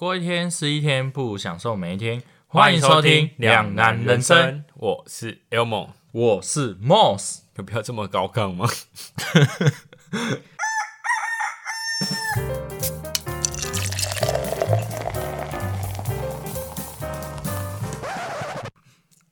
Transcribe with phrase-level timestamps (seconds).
[0.00, 2.22] 过一天是一天，不如享受每一天。
[2.46, 7.40] 欢迎收听《两难人生》，我是 Elmo，我是 Moss。
[7.56, 8.66] 有必要这么高亢吗？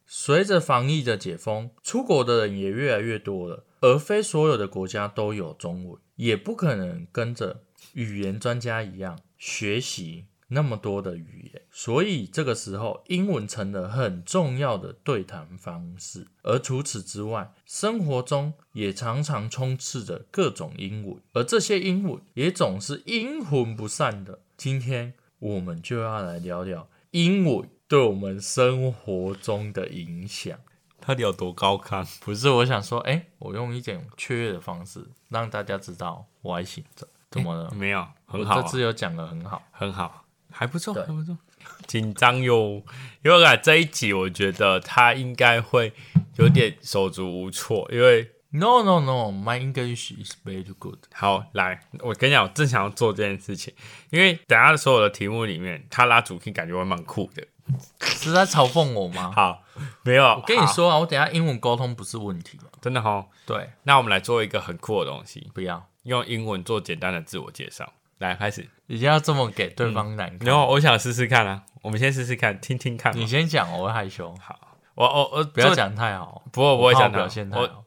[0.07, 7.63] 随着防疫的解封，出国的人也越来越多了，而非所有的国家都有中文，也不可能跟着
[7.95, 16.27] 语言专家一样学习那么多的语言，所以这个时候英文成了很重要的对谈方式。
[16.43, 24.41] 而除此之外，生活中也常常充斥着各种英文，而这些英文也总是阴魂不散的。
[24.57, 30.59] 今天我们就要来聊聊英文对我们生活中的影响。
[31.01, 32.07] 到底有多高亢？
[32.21, 37.07] 不是，我想说，哎、我用一点雀跃的方式让大家知道我还醒着。
[37.31, 37.71] 怎么了？
[37.77, 39.63] 没有，很好、我这啊，次有讲的很好。
[39.71, 40.25] 很好，
[40.59, 41.39] 还不错，对还不错。
[41.87, 42.83] 紧张哟，
[43.23, 45.93] 因为啊这一集我觉得他应该会
[46.37, 50.99] 有点手足无措，因为 No no no, my English is very good。
[51.13, 53.73] 好来，我跟你讲，我正想要做这件事情，
[54.11, 57.47] 因为等下所有的题目里面，他拉主题感觉会蛮酷的。
[58.01, 59.31] 是在嘲讽我吗？
[59.37, 59.63] 好，
[60.03, 62.59] 没有，我跟你好，说啊，我等下英文沟通不是问题。
[62.81, 67.93] 真的哈，对，那我们来做一个很酷的东西，不要，用英文做简单的自我介绍。
[68.19, 68.69] 来，开始。
[68.87, 70.47] 一定要这么给对方难看。
[70.47, 73.19] 然后我想试试看啊，我们先试试看，听听看嘛。
[73.21, 74.35] 你先讲，我会害羞。
[74.41, 74.59] 好
[74.95, 77.85] 我我我不要做，讲太好，不过我不会怕讲的表现太我好。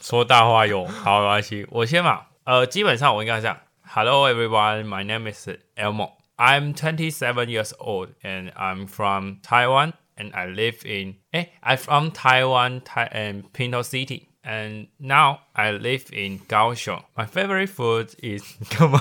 [0.00, 2.22] 说大话哟，好，没关系，我先嘛。
[2.44, 6.12] 呃，基本上我应该这样：Hello everyone, my name is Elmo.
[6.36, 12.80] I'm 27 years old and I'm from Taiwan and I live in 哎，I'm from Taiwan,
[12.80, 14.27] Tai and Pinto City.
[14.43, 17.01] And now I live in 高雄。
[17.15, 18.99] My favorite food is 干嘛？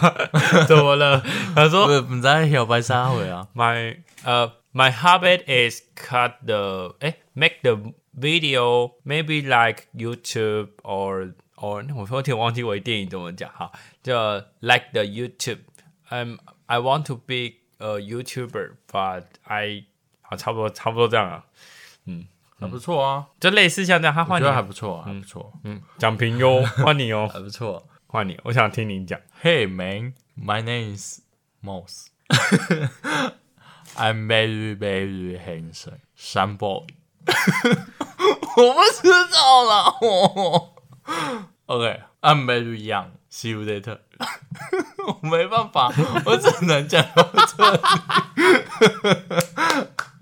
[0.66, 1.20] 怎么了？
[1.54, 3.48] 他说不是你在小白沙回啊？
[3.54, 11.34] My uh my habit is cut the eh make the video maybe like YouTube or
[11.56, 13.72] or 我有点忘记我的电影怎么讲哈，
[14.02, 14.14] 就
[14.60, 15.58] like the YouTube.
[16.08, 19.86] Um I want to be a YouTuber, but I
[20.20, 21.44] 好差不多差不多这样啊，
[22.59, 24.13] 还不错啊，就类似像这样。
[24.13, 27.87] 他我觉得还，不错，还不错，嗯，讲评哟，换你哦，还不错。
[28.07, 29.19] 换你，我想听你讲。
[29.43, 31.19] Hey man, my name is
[31.61, 32.07] Moss.
[33.95, 36.85] I'm very very handsome, sun boy.
[38.55, 39.93] 我不知道啦。
[40.01, 40.75] 我
[41.67, 43.11] OK, I'm very young.
[43.29, 43.99] See you later.
[45.05, 45.91] 我没办法，
[46.25, 47.79] 我只能讲到这里。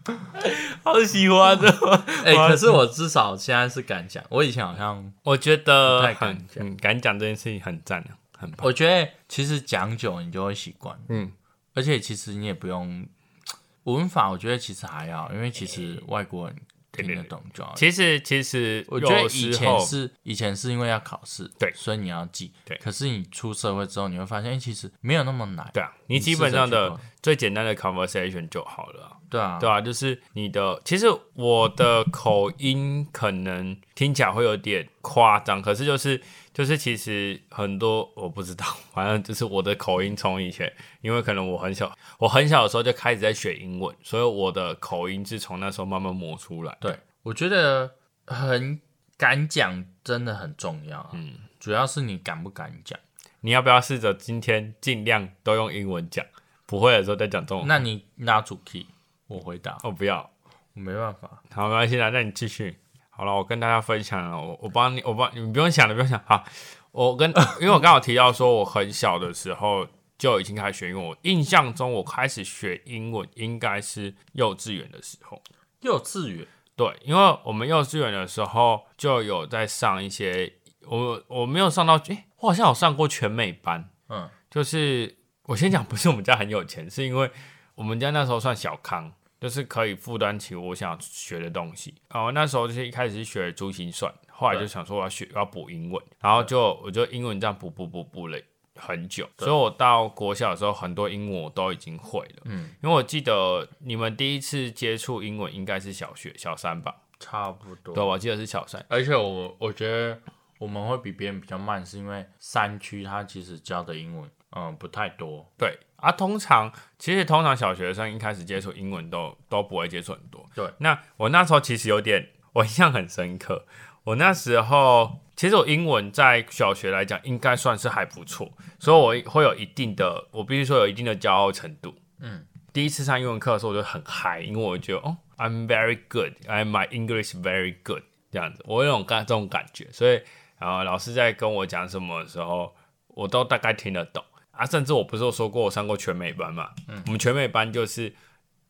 [0.83, 1.69] 好喜欢的，
[2.23, 8.59] 哎、可是我至少现在是敢讲，我以前好像，我觉得不敢很嗯敢讲这件事情很赞的，很棒。
[8.65, 11.31] 我觉得其实讲久你就会习惯，嗯，
[11.73, 13.05] 而且其实你也不用
[13.85, 16.55] 文法，我觉得其实还好，因为其实外国人
[17.03, 17.73] 听得懂就好。
[17.75, 21.71] 其实其实我觉得以前是以前是因为要考试，对。
[21.75, 22.77] 所以你要记，对。
[22.77, 36.21] 可是你出社会之后，你会发现，哎、其实没有那么难，对啊，你基本上的最简单的 conversation 就好了啊、对啊，对啊，就是你的，其实我的口音可能听起来会有点夸张，可是就是
[36.55, 40.71] 就是其实很多我不知道，反正就是我的口音从以前，
[41.01, 46.77] 因为可能我很小，我很小的时候就开始在学英文，所以我的口音是从那时候慢慢磨出来。
[46.79, 47.95] 对，我觉得
[48.25, 48.79] 很
[49.17, 52.97] 敢讲真的很重要、啊，嗯，主要是你敢不敢讲。
[53.41, 56.25] 你要不要试着今天尽量都用英文讲，
[56.65, 57.67] 不会的时候再讲中文？
[57.67, 58.85] 那你拿主 key，
[59.27, 60.31] 我回答，哦不要，
[60.73, 62.77] 我没办法，好，没关系啦，那你继续。
[63.17, 66.21] 好了，我跟大家分享了，我我帮你，我帮你，你不用想了，不用想。
[66.25, 66.43] 好，
[66.91, 67.31] 我跟，
[67.61, 69.87] 因为我刚好提到说，我很小的时候
[70.17, 71.05] 就已经开始学英文。
[71.05, 75.41] 我印象中，我开始学英文应该是幼稚园的时候。
[75.79, 80.51] 幼稚园，对，因为我们幼稚园的时候就有在上一些，
[80.85, 83.89] 我我没有上到，诶、我好像有上过全美班。
[84.09, 87.31] 嗯，就是我先讲，不是我们家很有钱，是因为
[87.75, 89.13] 我们家那时候算小康，
[89.45, 91.93] 就是可以负担起我想学的东西。
[92.09, 98.41] 哦，那时候就是一开始是学珠心算，后来就想说我要学要补英文，然后就我就英文这样补补补补了
[98.75, 102.41] 很久，所以我到国小的时候很多英文我都已经会了。
[102.45, 107.03] 嗯，因为我记得你们第一次接触英文应该是小学小三吧？
[107.19, 107.93] 差不多。
[107.93, 108.83] 对，我记得是小三。
[108.89, 110.19] 而且我我觉得
[110.57, 115.45] 我们会比别人比较慢，是因为山区它其实教的英文，嗯，不太多。
[115.55, 120.47] 对啊，通常其实通常小学生一开始接触英文都都不会接触很多。
[120.53, 123.65] 对，那我那时候其实有点，我印象很深刻。
[124.03, 131.95] 我那时候其实我英文在小学来讲应该算是还不错，所以我会有一定的，我必须说有一定的骄傲程度。
[132.19, 140.21] 嗯，第一次上英文课的时候，我就很嗨，因为我觉得哦，I'm very good，I'm my English very good 这样子，我有种感这种感觉，所以
[140.59, 142.75] 然后老师在跟我讲什么的时候，
[143.07, 144.23] 我都大概听得懂
[144.57, 144.65] 啊。
[144.65, 146.69] 甚至我不是有说过我上过全美班嘛？
[146.87, 148.13] 嗯，我们全美班就是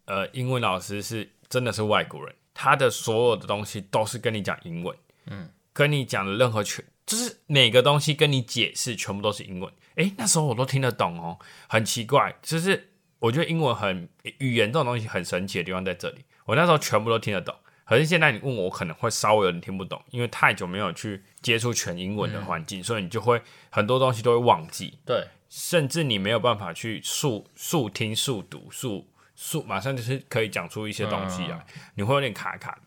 [0.06, 4.96] 呃，英文老师是真的是外国人，他的所有的东西都是跟你讲英文，
[5.28, 9.72] 嗯，跟你讲的任何全就是每个东西跟你解释全部都是英文。
[9.96, 12.90] 诶，那时候我都听得懂哦，很奇怪，就是
[13.20, 14.10] 我觉得英文很
[14.40, 17.56] 语言这种东西很神奇的地方在这里，我那时候全部都听得懂。
[17.86, 23.40] 可是现在你问我，我可能会稍微有点听不懂，因为太久没有去接触全英文的环境，所以你就会
[23.70, 29.07] 很多东西都会忘记，对，甚至你没有办法去速速听、速读、速
[29.38, 31.66] 速马上就是可以讲出一些东西来，
[31.96, 32.78] 你会有点卡卡。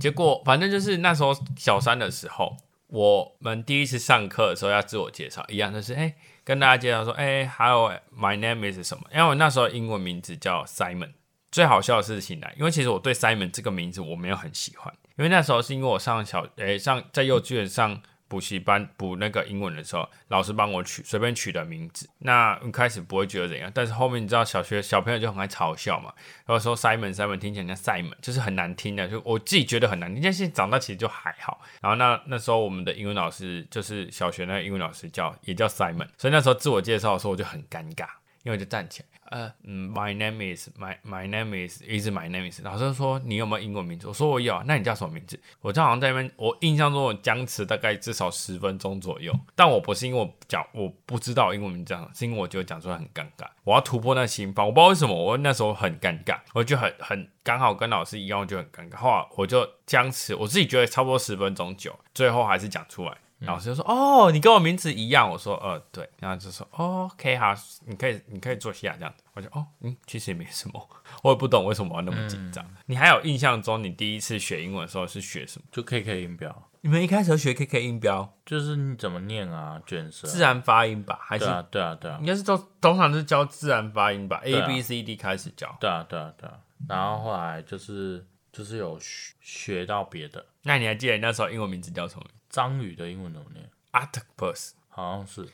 [0.00, 2.56] 结果反正就是那时候小三的时候，
[2.86, 9.04] 我们第一次上课的时候要自我介绍，一样就是哎、跟大家介绍说，哎、h e l l o my name is 什么？
[9.12, 11.12] 因为我那时候英文名字叫 Simon。
[11.52, 22.08] 最好笑的事情来，因为其实我对 Simon 这个名字我没有很喜欢，因为那时候是因为我上小诶、上在幼稚园上补习班补那个英文的时候，老师帮我取随便取的名字。
[22.18, 26.12] 那一开始不会觉得怎样，但是后面你知道小学小朋友就很爱嘲笑嘛，
[26.44, 30.22] 然后说 Simon Simon 听起来像 Simon，就是很难听的，就我自己觉得很难听。
[30.22, 31.60] 但是长大其实就还好。
[31.80, 38.06] 然后那那时候我们的英文老师就是小学那个英文老师叫也叫 Simon，所以那时候自我介绍的时候我就很尴尬。
[38.42, 42.60] 因为就站起来，呃，嗯，My name is my my name is is my name is。
[42.62, 44.06] 老师说你有没有英文名字？
[44.08, 44.62] 我说我有啊。
[44.66, 45.38] 那你叫什么名字？
[45.60, 49.32] 我就好像在那边，我印象中我僵持大概至少十分钟左右。
[49.54, 53.46] 但我不是因为我讲我不知道英文名字这样，是因为我觉得讲出来很尴尬。
[53.64, 58.96] 我要突破那心防，我不知道为什么我那时候很尴尬，我就很很刚好跟老师一样，我就很尴尬。
[58.96, 63.16] 后来我就僵持，我自己觉得差不多十分钟久，最后还是讲出来。
[63.40, 67.54] 老师就说：“哦，你跟我名字一样。”我说：“呃，对。”然后就说：“哦，OK 好，
[67.84, 70.88] 你可以，你可以坐下这样子。”我就：“哦，嗯，其实也没什么，
[71.22, 72.64] 我也不懂为什么要那么紧张。
[72.86, 75.66] 你还有印象中你第一次学英文的时候是学什么？
[75.70, 81.18] 就 KK 音标，你们一开始学 KK 音标，就是你怎么念啊，卷舌，自然发音吧？
[81.20, 85.76] 还是对啊，对啊，对啊应，该是都通常是教自然发音吧？A 啊 B C D 开始教。
[85.78, 86.58] 对啊，对啊，对啊。
[86.88, 92.24] 然后后来就是就是有学学到别的，那你还记得你那时候英文名字叫什么
[92.56, 94.70] 章鱼的英文怎么念？？Octopus。
[94.88, 95.46] 好像是，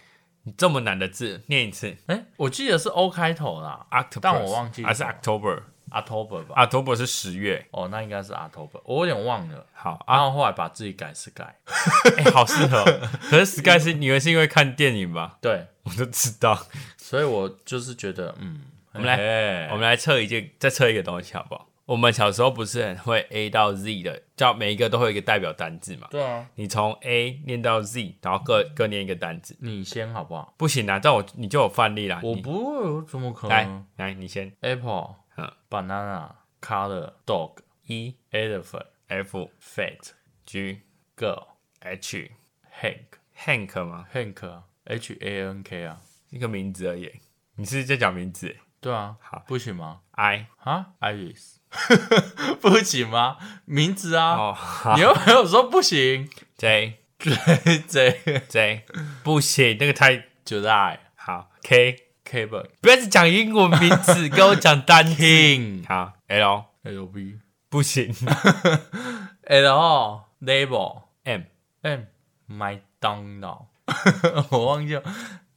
[0.44, 1.96] 你这么难的字，念一次。
[2.06, 5.62] 哎，我记得是 O 开头啦 Octopus，但我忘记还是 October。
[5.90, 7.66] ，October 吧？October 是十月。
[7.72, 9.66] 哦，那应该是 October，我有点忘了。
[9.72, 11.42] 好啊然，后后来把自己改 Sky，
[12.18, 12.84] 哎、好适合。
[13.28, 15.38] 可是 Sky 是你们是因为看电影吧？
[15.40, 16.56] 对，我就知道。
[16.96, 18.62] 所以我就是觉得，嗯，
[18.92, 21.66] 我们来我们来测一件，再测一个东西好不好？
[21.92, 26.08] 我们小时候不是很会 A 到 Z 的，叫每一个都会有一个代表单字嘛？
[26.10, 30.54] 对啊，你从 A 念到 Z，然后各各念一个单字，你先好不好？
[30.56, 30.98] 不行啊！
[30.98, 32.18] 这样我你就有范例啦。
[32.22, 36.30] 你我不会，我怎么可来能来，你先？Apple、嗯 banana、
[36.62, 40.12] color、dog、E elephant、F fat、
[40.46, 40.80] G
[41.14, 41.44] girl、
[41.80, 42.30] H
[42.80, 46.00] Hank、Hank 吗？Hank 啊，H A N K 啊，
[46.30, 47.12] 一个名字而已。
[47.56, 51.56] 你是在讲名字对啊，好不行吗？？I 啊，Iris，
[52.60, 53.36] 不行吗？
[53.64, 54.56] 名字啊，哦，
[54.96, 56.28] 你又没有说不行？
[56.58, 58.84] J J J J，
[59.22, 61.50] 不行，那个太 July 好。
[61.62, 61.96] K
[62.28, 65.14] Kevin 不要只讲英文名字，跟我讲单字。
[65.22, 66.64] King 好，L。
[66.82, 67.38] L B
[67.68, 68.12] 不行。
[69.44, 71.42] L label M
[71.82, 72.00] M
[72.46, 73.66] 麦当劳，
[74.50, 75.02] 我忘记了。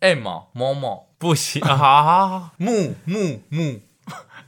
[0.02, 1.16] M 哦某某。
[1.18, 2.52] 不行，啊好好好。
[2.58, 3.82] 木木木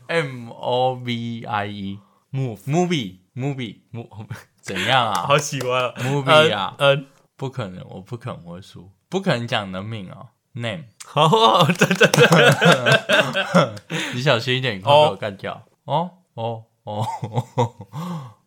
[0.07, 4.27] M O V I E，move movie movie move，
[4.61, 5.23] 怎样啊？
[5.27, 10.29] 好喜欢 Movie 啊嗯，不可能，我不可能会输，不可能讲人名哦。
[10.53, 13.75] Name，好，对对对，
[14.15, 15.67] 你小心一点，你快被我干掉。
[15.83, 17.05] 哦哦哦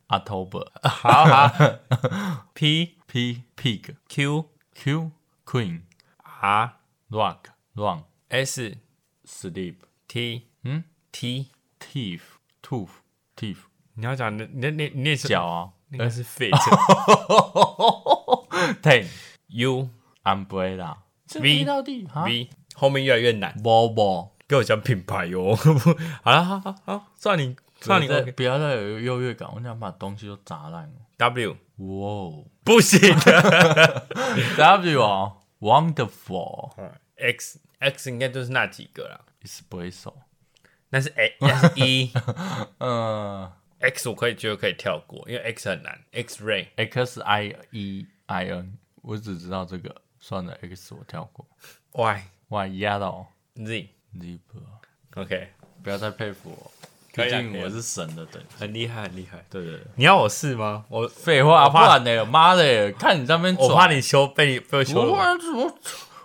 [0.09, 1.53] ，October，好好
[2.53, 5.13] ，P P pig Q Q
[5.47, 5.83] queen
[6.41, 6.73] R
[7.11, 7.37] rock
[7.75, 8.77] run S
[9.25, 9.77] sleep
[10.09, 12.23] T 嗯 T，teeth
[12.63, 12.91] tooth
[13.37, 13.59] teeth
[13.95, 16.51] 你要讲你你你你也是脚啊那 个是 fit
[18.81, 19.07] ten
[19.49, 19.89] U
[20.25, 25.55] umbrella 这 V 踢到地啊 V，后面越来越难，Bobo，跟我讲品牌 哟。
[25.57, 30.85] 好了，好好好，算你算你不要再有优越感，我想把东西都砸烂。
[30.85, 30.93] 了。
[31.17, 32.99] W 哇哦不行。
[33.21, 34.07] 的。
[34.57, 36.71] ，W 哦，wonderful。
[37.17, 40.15] X X 应该就是那几个啦，espresso，
[40.91, 42.13] 那是 A，那是 E。
[42.79, 43.51] 嗯
[43.83, 45.99] X 我可以觉得可以跳过，因为 X 很难。
[46.13, 51.47] X ray，X I E I N，我只知道这个，算了，X 我跳过。
[51.93, 55.49] Y Y yellow Z zebra OK，
[55.83, 56.71] 不要再佩服我，
[57.15, 58.49] 毕竟我是神的等级。
[58.59, 59.43] 很厉害，很厉害。
[59.49, 60.85] 对对对，你要我试吗？
[60.91, 62.25] 我废话，不然呢？
[62.27, 65.15] 妈的，看你在那边，我怕你修被你被我羞不辱。
[65.15, 65.21] 会，
[65.55, 65.79] 我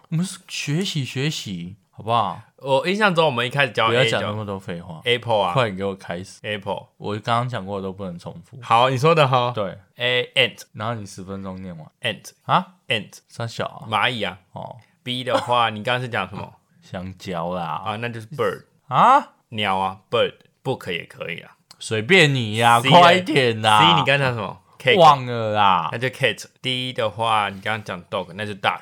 [0.10, 2.42] 我们是学习学习，好不好？
[2.66, 6.40] 我印象中我们一开始教不要 A 讲那么多废话，Apple 啊快点给我开始。
[6.42, 6.88] ，Apple。
[6.98, 8.58] 我刚刚讲过的都不能重复。
[8.62, 9.52] 好，你说的哈。
[9.54, 13.86] 对，A ant 然后你十分钟念完 ant 啊？ant 三小啊？
[13.88, 14.40] 蚂蚁啊。
[14.54, 17.96] 哦，B 的话，你刚刚是讲什么 香蕉啦啊？
[17.98, 21.52] 那就是 bird 啊，鸟啊，bird book 也可以啊。
[21.78, 23.80] 随便你呀，C 快点啦。
[23.80, 26.44] C 你刚才讲什么？cake 忘了啦那，就 cat。
[26.64, 28.82] D 的话，你刚刚讲 dog，那就 duck。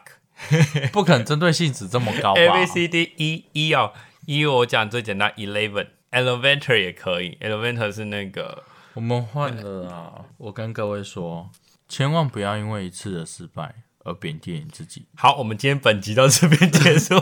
[0.92, 3.94] 不可能针对性质这么高吧 A B C D E E 哦
[4.26, 5.88] ，E 我讲最简单，eleven。
[6.12, 10.26] Elevator 也可以，elevator 是那个我们换了啊。
[10.38, 11.50] 我跟各位说，
[11.90, 13.74] 千万不要因为一次的失败
[14.04, 15.08] 而贬低你自己。
[15.16, 15.36] 好。
[15.38, 17.16] 我们今天本集到这边结束，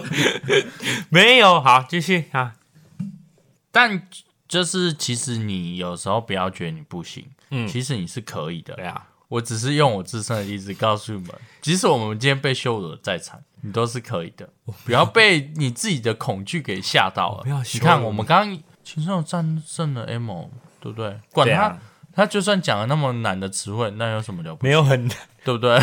[1.10, 2.56] 没有好，继续啊。
[3.72, 4.06] 但
[4.46, 8.84] 就是其实你有时候不要觉得你不行，嗯其实你是可以的对。
[8.86, 14.50] 啊，我只是用我自身的例子告诉你们，即使我们今天被羞辱的再惨，你都是可以的。
[14.84, 17.44] 不要被你自己的恐惧给吓到了。
[17.44, 20.30] 不要你看，我们刚刚秦胜战胜了 M，
[20.82, 21.18] 对不对？
[21.32, 21.80] 管他，啊
[22.14, 24.68] 他就算讲了那么难的词汇，那有什么了不起？
[24.68, 25.80] 没有很难对不对？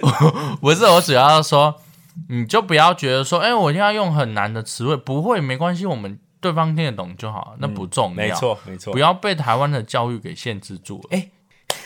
[0.62, 1.74] 不是，我主要要说，
[2.30, 8.16] 你就不要觉得说，哎、我一定要用很难的词汇，不会，没关系，我们对方听得懂就好，那不重要。
[8.16, 11.20] 没，错没错不，要被台湾的教育给限制住了。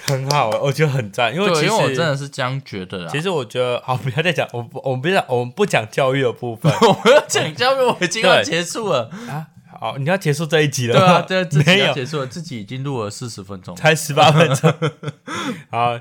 [0.06, 3.08] 很好，我觉得很赞，因为，其实因为我真的是这样觉得啦。
[3.10, 9.10] 其实我觉得好，不要再讲，我不我们不讲，我们不讲教育的部分 我们要讲教育，我已经要结束了。
[9.28, 9.48] 啊。
[9.80, 11.20] 好，你要结束这一集了吗？
[11.22, 13.74] 对啊，对， 自己要结束了，自己已经录了四十分钟。
[13.76, 14.72] 才十八分钟。
[15.70, 15.98] 好，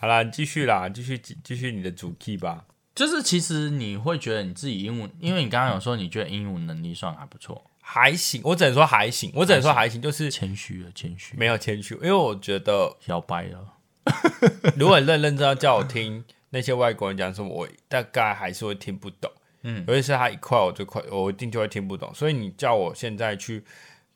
[0.00, 2.64] 好啦，你继续啦，继续继续你的主 key 吧。
[2.94, 13.74] 就是其实你会觉得你自己英文，因为你刚刚有说你觉得英文能力算还不错，还行，我只能说还行，我只能说还行，就是谦虚了，谦虚，没有谦虚，因为我觉得小白了。
[14.78, 19.30] 如果你认认真要叫我听那些外国人讲什么，我大概还是会听不懂。
[19.62, 22.14] 嗯尤其是他一块，我就快，我一定就会听不懂。
[22.14, 23.62] 所以你叫我现在去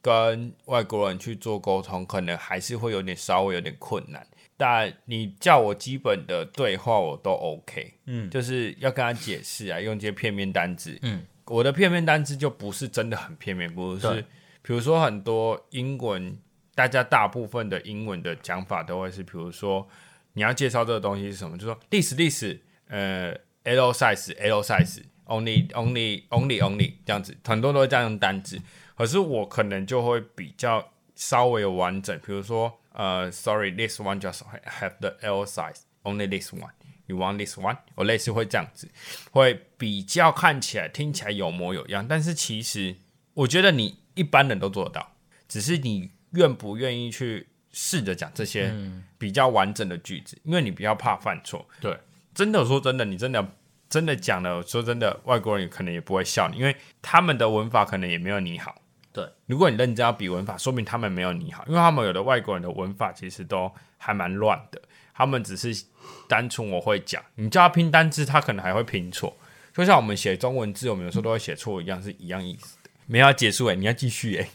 [0.00, 4.24] 跟外国人去做沟通，可能还是会有点稍微有点困难。
[4.56, 10.96] 但你叫我基本的对话我都 OK，嗯就是要跟他解释啊，用这些片面单字。
[11.02, 14.00] 嗯，我的片面单词就不是真的很片面，不是。
[14.00, 14.22] 对，
[14.62, 16.38] 比如说很多英文，
[16.74, 19.86] 大家大部分的英文的讲法都会是，比如说
[20.32, 23.34] 你要介绍这个东西是什么，就说历史历史，呃
[23.64, 28.58] ，L size L size only only only only 这样子，很多都会这样用单字，
[28.96, 34.40] 可是我可能就会比较稍微完整，比如说呃，sorry，this one just
[34.80, 36.70] have the L size only this one。
[37.06, 37.76] You want this one？
[37.94, 38.88] 我类似会这样子，
[39.30, 42.96] 会比较看起来、听起来有模有样，但是其实
[43.34, 45.12] 我觉得你一般人都做得到，
[45.46, 48.72] 只是你愿不愿意去试着讲这些
[49.18, 51.68] 比较完整的句子，因为你比较怕犯错。
[51.80, 51.98] 对，
[52.34, 53.46] 真的说真的，你真的
[53.90, 58.80] 真的讲了，说真的，外国人可能也不会笑你，因为他们的文法可能也没有你好。
[59.12, 64.82] 对，如果你认真要比文法，说明他们没有你好，因为他们有的外国人的文法其实都还蛮乱的，
[65.14, 65.84] 他们只是
[66.28, 69.36] 单纯我会讲，你叫他拼单字，他可能还会拼错，
[69.72, 72.90] 就像我们写中文字，我们有时候都会写错一样，是一样意思的。
[73.06, 74.48] 没有要结束诶、你要继续诶、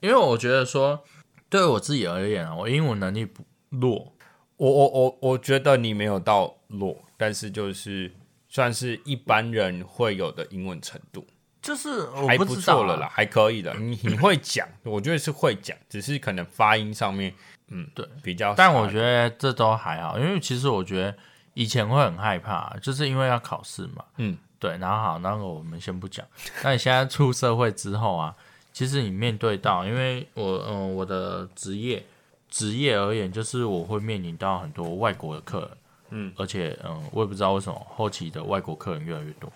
[0.00, 1.02] 因为我觉得说，
[1.48, 4.12] 对我自己而言啊，我英文能力不弱，
[4.56, 8.12] 我我我我觉得你没有到弱，但是就是
[8.48, 11.26] 算是一般人会有的英文程度。
[11.62, 13.08] 就是我还不错了啦，。
[13.12, 13.74] 还可以的。
[13.74, 17.34] 你你会讲，我觉得是会讲，只是可能发音上面，
[17.68, 18.54] 嗯，对，比较。
[18.54, 21.16] 但我觉得这都还好，因为其实我觉得
[21.54, 24.04] 以前会很害怕，就是因为要考试嘛。
[24.18, 24.76] 嗯，对。
[24.78, 26.24] 然后好，那个我们先不讲。
[26.62, 28.34] 那你现在出社会之后啊，
[28.72, 32.04] 其实你面对到，因为我嗯、我的职业
[32.48, 35.70] 职业而言，就是我会面临到很多外国的客人。
[36.10, 39.52] 嗯，而且嗯，我也不知道为什么后期的外国客人越来越多。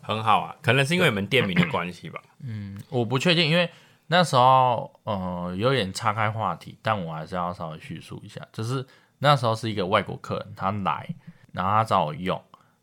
[0.00, 2.20] 很好啊，可能是因为你们店名的关系吧。
[2.42, 3.70] 嗯我不确定，因为
[4.12, 8.86] 那时候呃有点岔开话题，但我还是要稍微叙述一下，就是
[9.20, 11.08] 那时候是一个外国客人，他来，
[11.50, 12.38] 然后他找我用，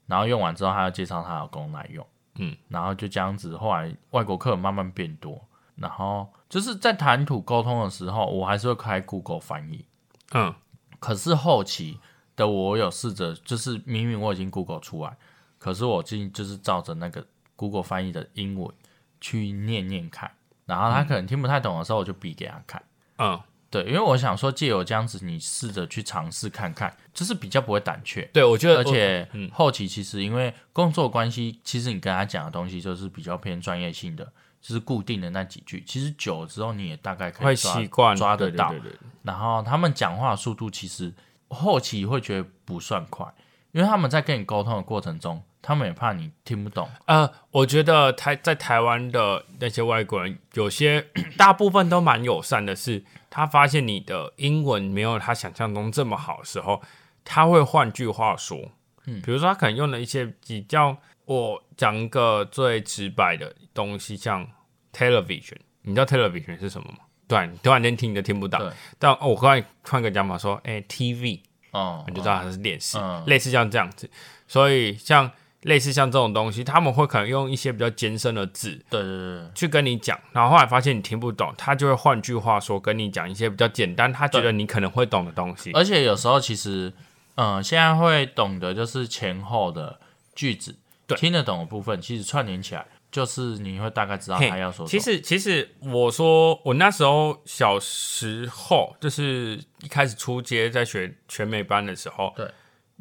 [0.08, 2.04] 然后用完之后，他要介绍他老公来用，
[2.40, 5.40] 嗯，然后就这样子，后来外国客人慢慢变多，
[5.76, 9.86] 然后就是在谈吐沟通的时候，我还是会开 Google 翻译，
[10.32, 10.52] 嗯，
[11.00, 12.00] 可是后期
[12.36, 15.16] 的我有试着，就是明明我已经 Google 出来，
[15.60, 17.24] 可是我进就是照着那个
[17.56, 18.74] Google 翻译的英文
[19.22, 20.32] 去念念看，
[20.70, 22.82] 然后他可能听不太懂的时候，我就比给他看。
[23.18, 23.38] 嗯，
[23.70, 28.22] 对，因为我想说，借由这样子，你试着去尝试看看，就是比较不会胆怯。
[28.32, 34.24] 对，我觉得，而且嗯后期其实因为工作关系，其实你跟他讲的东西就是比较偏专业性的，
[34.62, 35.84] 就是固定的那几句。
[35.86, 38.70] 其实久了之后，你也大概可会以抓习惯抓得到。
[38.70, 41.14] 对对对对然后他们讲话速度其实
[41.50, 43.26] 后期会觉得不算快，
[43.72, 46.90] 因为他们在跟你沟通的过程中，他们也怕你听不懂。
[47.06, 51.06] 呃，我觉得台在台湾的那些外国人，有些
[51.38, 56.82] 大部分都蛮友善的是，他发现你的英文没有他想象中这么好的时候，
[57.24, 58.58] 他会换句话说，
[59.06, 64.48] 嗯，比如说他可能用了一些比较，我讲一个最直白的东西，像
[64.94, 67.00] television，你知道 television 是什么吗？
[67.28, 68.60] 对，你突然间听你都听不到，
[68.98, 73.24] 但、哦、我刚才换个讲法说，哎、t v 哦，你就知道它是电视，嗯。
[73.28, 74.10] 类似像这样子。
[74.48, 75.32] 所以像
[75.64, 85.72] 类似像这种东西，他们会可能用一些比较艰深的字对对对对，去跟你讲，然后后来发现你听不懂，他就会换句话说跟你讲一些比较简单，他觉得你可能会懂的东西。
[85.74, 86.94] 而且有时候其实，
[87.36, 90.00] 嗯、现在会懂得就是前后的
[90.34, 90.76] 句子，
[91.06, 95.00] 对听得懂的部分，其实串联起来，就是你会大概知道他要说什么。
[95.00, 102.50] 其实，其实我说我那时候小时候，就是一开始出街在学全美班的时候，对，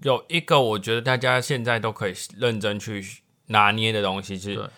[0.03, 3.05] 有一个我觉得大家现在都可以认真去
[3.47, 4.55] 拿捏的东西，对。
[4.55, 4.71] 是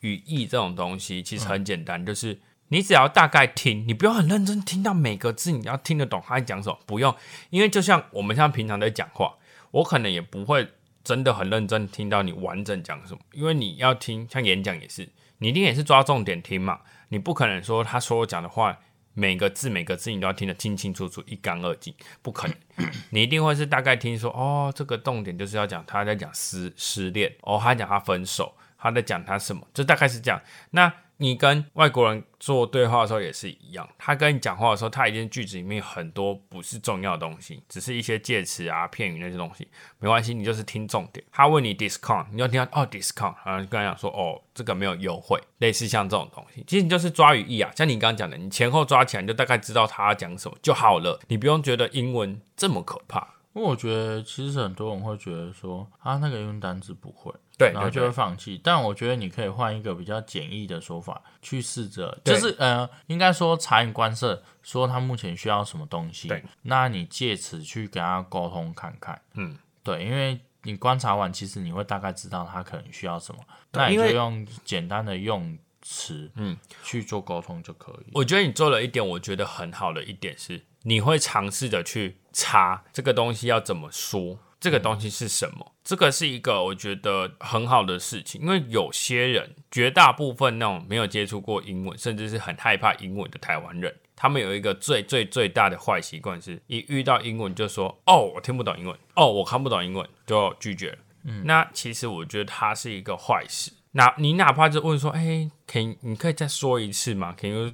[0.00, 7.12] 语义这种东西，其实很简单，就是你只要大概听，你不用很认真听到每个字，你要听得懂他在讲什么，不用，
[7.50, 9.34] 因为就像我们像平常在讲话，
[9.72, 10.68] 我可能也不会
[11.02, 15.08] 真的很认真听到你完整讲什么，因为你要听，像演讲也是，
[15.38, 18.78] 你一定也是抓重点听嘛，你不可能说他所有讲的话。
[19.18, 22.56] 每个字每个字你都要听得清清楚楚、一干二净，不可能。
[23.10, 30.40] 你一定会是大概听说，哦，这个重点就是要讲他在讲失失恋，哦，他讲他分手，他在讲他什么，就大概是这样。
[30.70, 39.66] 那你跟外国人做对话的时候也是一样，他跟你讲话的时候，他一定句子里面很多不是重要的东西，只是一些介词啊、片语那些东西，
[39.98, 41.24] 没关系，你就是听重点。
[41.32, 53.34] 他问你 discount，你要听到哦 discount，然后跟他讲说哦这个没有优惠，类似像这种东西，其实你就是抓语义啊，像你刚刚讲的，你前后抓起来，你就大概知道他讲什么就好了，你不用觉得英文这么可怕。
[53.54, 58.58] 因为我觉得其实很多人会觉得说啊那个英文单词不会，对，然后就会放弃。
[58.62, 69.20] 但我觉得你可以换一个比较简易的说法去试着，就是呃，应该说察言观色，说他目前需要什么东西对，那你借此去跟他沟通看看。
[69.34, 73.40] 嗯，对，因为你观察完，其实你会大概知道他可能需要什么，
[73.72, 78.10] 对那你就用简单的用词，嗯，去做沟通就可以。
[78.14, 85.74] 我觉得你做了一点，我觉得很好的一点是，你会尝试着去查这个东西要怎么说，这个东西是什么。
[85.84, 103.72] 这个是一个我觉得很好的事情，因为有些人，绝大部分那种没有接触过英文，甚至是很害怕英文的台湾人，他们有一个最最最大的坏习惯是，一遇到英文就说：“哦，我听不懂英文，哦，我看不懂英文，就拒绝了。”嗯，那其实我觉得它是一个坏事。
[103.92, 107.34] 那你哪怕就问说：“哎、可以，你可以再说一次吗？
[107.38, 107.72] 可以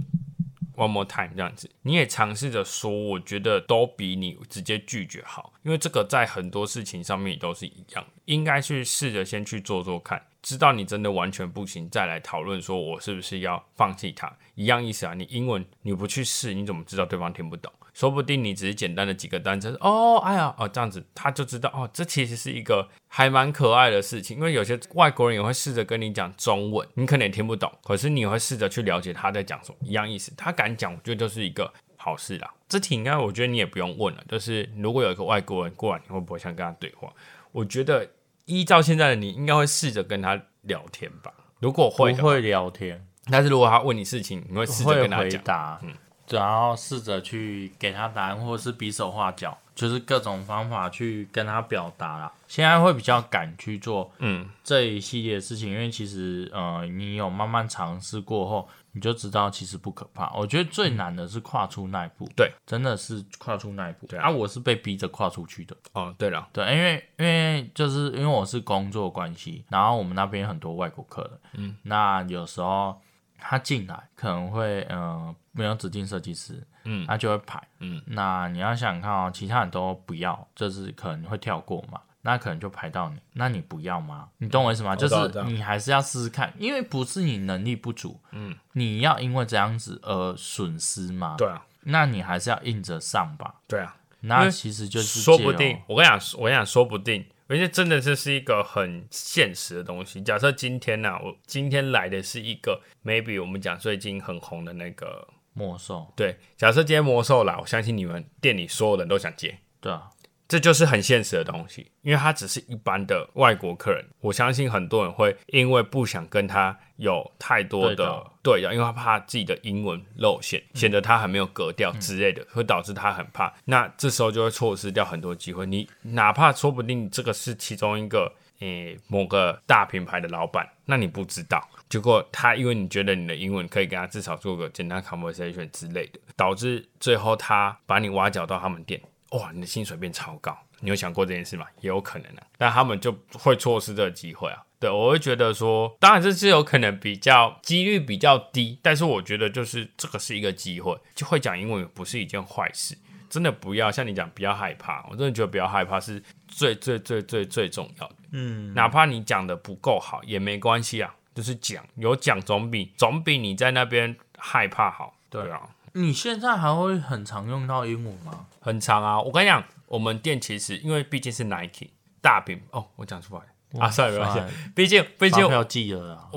[0.77, 15.15] one more time 这样子，你也尝试着说，我觉得都比你直接拒绝好，因为这个在很多事情上面都是一样，应该去试着先去做做看，知道你真的完全不行，再来讨论说我是不是要放弃它，一样意思啊。
[15.15, 17.73] 你英文你不去试，你怎么知道对方听不懂？
[17.95, 32.53] 说不定你只是简单的几个单词，哦，哎呀，哦，这样子他就知道，哦，这其实是一个还蛮可爱的事情，因为有些外国人也会试着跟你讲中文，你可能也听不懂，可是你会试着去了解他在讲什么，一样意思，他敢讲，我觉得就是一个好事啦。
[32.69, 37.11] 这题应该我觉得你也不用问了，就是如果有一个外国人过来，你会不会想跟他对话？
[37.53, 38.11] 我觉得
[38.47, 41.33] 依照现在的你，应该会试着跟他聊天吧。
[41.61, 45.43] 如果会，不会聊天，但是如果他问你事情，你会试着跟他讲。
[45.43, 45.81] 答，
[46.29, 52.33] 然后试着去给他答案，或者是比手画脚，就是各种方法去跟他表达啦。
[52.49, 60.33] 现在会比较敢去做嗯，这一系列的事情，因为其实呃，你有慢慢尝试过后，你就知道其实不可怕。
[60.35, 64.07] 我觉得最难的是跨出那一步，对，真的是跨出那一步。
[64.07, 65.77] 对啊啊，我是被逼着跨出去的。
[65.93, 72.99] 哦，对了，对，因为因为就是因为我是工作关系，然后我们那边很多外国客人，嗯，那有时候
[73.37, 82.01] 他进来可能会呃没有指定设计师，嗯他就会排，嗯，那你要想想看哦，其他人都不要，就是可能会跳过嘛。
[82.27, 84.29] 那可能就排到你，那你不要吗？
[84.39, 84.97] 你懂我意思吗？
[84.97, 91.35] 就是你还是要试试看，因为不是你能力不足，嗯，你要因为这样子而损失吗？
[91.37, 93.57] 对啊，那你还是要硬着上吧。
[93.69, 100.23] 对啊，那其实就是说不定，我跟你讲，我跟你讲，说不定，而且真的这是一个很现实的东西。
[100.23, 109.59] 假设今天呢、我今天来的是一个 maybe 我们讲最近很红的那个，魔兽，对，假设今天魔兽来，我相信你们店里所有人都想接。
[109.81, 110.09] 对啊，
[110.55, 114.05] 这就是很现实的东西，因为他只是一般的外国客人。
[114.21, 123.53] 我相信很多人会因为不想跟他有太多的对照对呀，因为他怕自己的英文露馅，显得他很没有格调之类的，会导致他很怕。
[123.65, 125.67] 那这时候就会错失掉很多机会。
[125.67, 131.69] 你哪怕说不定这个是其中一个诶、某个大品牌的老板，那你不知道。
[131.89, 139.01] 结果他因为你觉得你的英文可以跟他至少做个简单 conversation 之类的，导致最后他把你挖角到他们店，
[139.39, 140.57] 哇，你的薪水变超高。
[140.81, 141.67] 你有想过这件事吗？
[141.81, 144.63] 也有可能啊，但他们就会错失这个机会啊。
[144.79, 152.97] 对，我会觉得说，当然这是有可能比较几率比较低，但是我觉得就是这个是一个机会，就会讲英文也不是一件坏事。
[153.31, 155.05] 真的不要像你讲，不要害怕。
[155.11, 158.15] 我真的觉得不要害怕是最最最最最重要的。
[158.33, 165.17] 嗯，哪怕你讲的不够好也没关系啊，就是讲有讲总比总比你在那边害怕好。
[165.31, 165.63] 对啊，
[165.95, 168.47] 你现在还会很常用到英文吗？
[168.61, 169.21] 很常啊。
[169.21, 173.43] 我跟你讲，我们店其实因为毕竟是 Nike 大品哦，我讲出来
[173.81, 174.55] 啊，算了，没关系。
[174.55, 176.31] 系，毕竟毕竟发票寄了啊。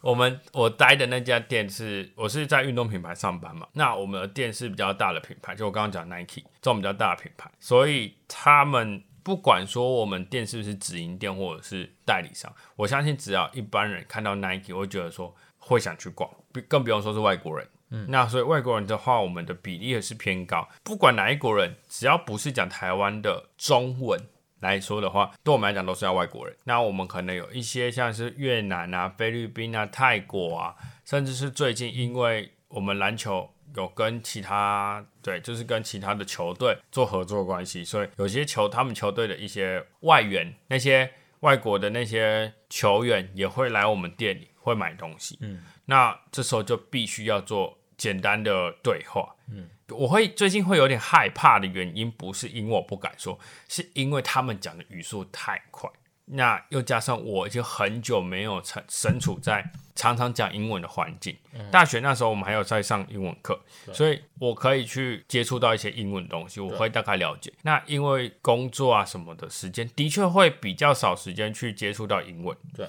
[0.00, 17.66] 我 们我待的那家店是我是在运动品牌上班嘛，那我们的店是比较大的品牌，就我刚刚讲 Nike 这种比较大的品牌，所以他们不管说我们店是不是直营店或者是代理商，我相信只要一般人看到 Nike，我会觉得说会想去逛，不更不用说是外国人。
[17.90, 20.68] 嗯，那所以外国人的话，我们的比例也是偏高。
[20.82, 24.20] 不管哪一国人，只要不是讲台湾的中文，
[24.60, 26.56] 来说的话，对我们来讲都是要外国人。
[26.64, 30.74] 那我们可能有一些像是越南啊、菲律宾啊、泰国啊，
[31.04, 45.38] 甚至是最近因为我们篮球有跟其他对，就是跟其他的球队做合作关系，所以有些球他们球队的一些外援，那些外国的那些球员也会来我们店里会买东西。
[45.40, 49.36] 嗯，那这时候就必须要做简单的对话。
[49.52, 55.90] 嗯，我会最近会有点害怕的原因，不是因为我不敢说，是因为他们讲的语速太快。
[56.32, 61.36] 那又加上我已经很久没有身身处在常常讲英文的环境，
[61.72, 63.60] 大学那时候我们还有在上英文课，
[63.92, 67.52] 所以我可以去接触到一些英文东西，我会大概了解。
[67.62, 72.56] 那因为工作啊什么的时间，的确会比较少时间去接触到英文。
[72.76, 72.86] 对，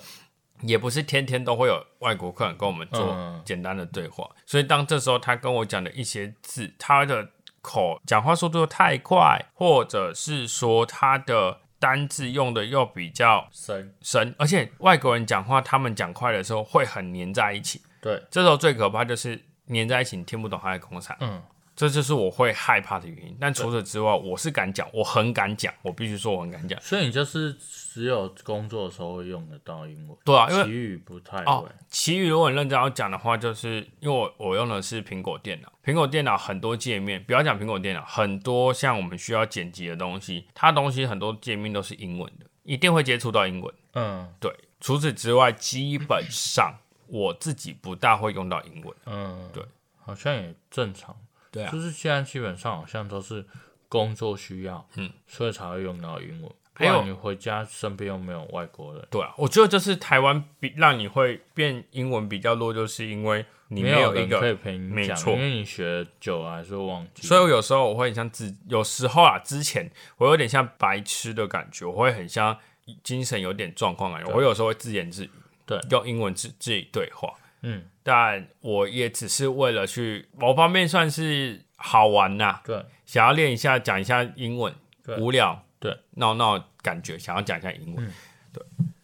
[0.64, 3.42] 也不是天天都会有外国客人跟我们做嗯。
[3.44, 7.28] 简单的对话，所以当这时候他跟我讲的一些字，他的
[7.62, 21.18] 口讲话速度太快，或者是说他的单字用的又比较深，深，而且外国人讲话，他们讲快的时候会很黏在一起，对，这时候最可怕就是黏在一起，你听不懂他在工厂。
[21.20, 21.42] 嗯，
[21.76, 23.36] 这就是我会害怕的原因。
[23.40, 26.80] 但除此之外，我是敢讲，我很敢讲，我必须说我很敢讲。
[26.82, 43.74] 所以你就是只有工作的时候会用得到英文，对啊，因为其余不太哦会。，其余如果你认真要讲的话，就是因为我我用的是苹果电脑，苹果电脑很多界面，不要讲苹果电脑，很多像我们需要剪辑的东西，它东西很多界面都是英文的，一定会接触到英文。
[43.94, 46.74] 嗯对，除此之外，基本上
[47.08, 48.96] 我自己不大会用到英文。
[49.06, 49.64] 嗯，对，
[50.00, 51.16] 好像也正常。
[51.52, 51.72] 对啊。
[51.72, 53.46] 就是现在基本上好像都是
[53.90, 56.52] 工作需要，嗯，所以才会用到英文。
[56.74, 67.28] 还有你回家身边又没有外国人，对啊，我觉得这是台湾比让你会变英文比较弱，就是因为你没有一个人可以陪你讲，没错因为你学久了还是会忘记。
[67.28, 72.58] 所以我有时候我会很像自，有时候啊，之前我有点像白痴的感觉，我会很像
[73.04, 75.30] 精神有点状况感觉，我有时候会自言自语，
[75.68, 75.80] 对。
[75.92, 77.32] 用英文自自己对话，
[77.62, 82.84] 嗯，但我也只是为了去某方面算是好玩呐、对。
[83.06, 84.74] 想要练一下讲一下英文，
[85.18, 88.12] 无聊，对，闹闹感觉，想要讲一下英文，嗯。
[88.54, 88.64] 对，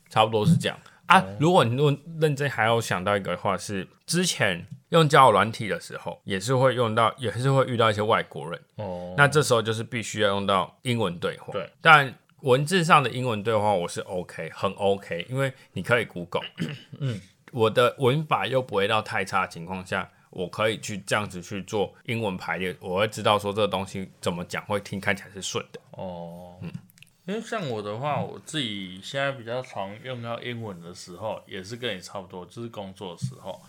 [0.10, 0.78] 差不多是这样。
[1.06, 1.24] 啊。
[1.40, 12.14] 如果你如果认真还要想到一个的话是，之前用交友软体的时候，也是会用到，也是会遇到一些外国人，哦，那这时候就是必须要用到英文对话，对，但。
[12.42, 16.44] 文字上的英文对话我是 OK，很 OK，因为你可以 Google，
[17.00, 17.20] 嗯，
[17.52, 25.80] 我的文法又不会到太差的情况下，我可以去这样子去做英文排列，我会知道说这个东西怎么讲会听看起来是顺的。
[25.92, 26.72] 哦，嗯
[27.26, 33.62] 因为像我的话，我自己现在比较常用到英文的时候，也是跟你差不多，就是工作的时候，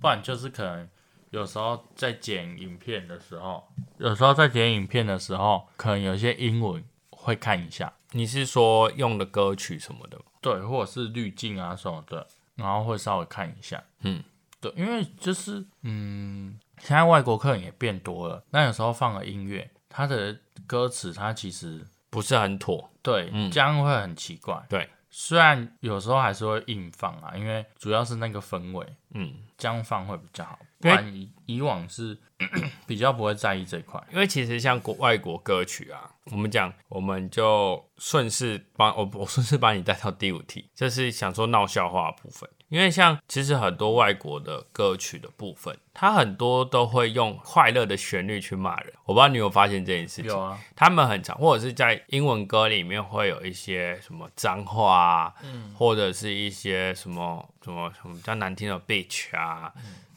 [0.00, 0.88] 不然就是可能
[1.28, 3.62] 有时候在剪影片的时候，
[3.98, 10.18] 有时候在剪影片的时候，可能有些英文会看一下，你是说用的歌曲什么的？
[10.40, 14.22] 对，或者是滤镜啊什么的，然后会稍微看一下，嗯，
[14.60, 23.50] 对，因为就是嗯，现在外国客人也变多了，那有时候放了音乐，它的歌词它其实不是很妥，对，嗯。
[23.50, 24.64] 这样会很奇怪。
[24.68, 30.58] 对，虽然有时候还是会硬放啊，因为主要是那个氛围，嗯，这样放会比较好。
[30.84, 32.18] 不然以以往是
[32.86, 34.02] 比较不会在意这一块。
[34.12, 42.48] 因为其实像国外国歌曲啊，我们讲我们就顺势帮我我顺势把你带到第五题，就是想说闹笑话的部分。
[42.68, 48.92] 因为像其实很多外国的歌曲的部分，它很多都会用快乐的旋律去骂人。
[49.04, 50.26] 我不知道你有发现这件事情？
[50.30, 55.34] 有啊，他们很常，或者是在英文歌里面会有一些什么脏话啊，
[55.76, 59.72] 或者是一些什么什么什么比较难听的 bitch 啊，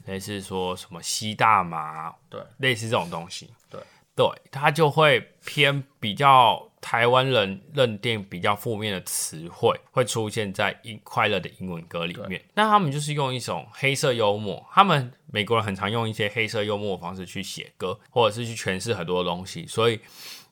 [0.08, 3.80] 类似说什么吸大麻，对，类似这种东西，对
[4.15, 12.43] 对，它就会偏比较台湾人认定比较负面的词汇，会出现在英快乐的英文歌里面。
[12.56, 20.00] 那他们就是用一种黑色幽默，他们美国人很常用一些黑色幽默的方式去写歌，或者是去诠释很多东西，所以。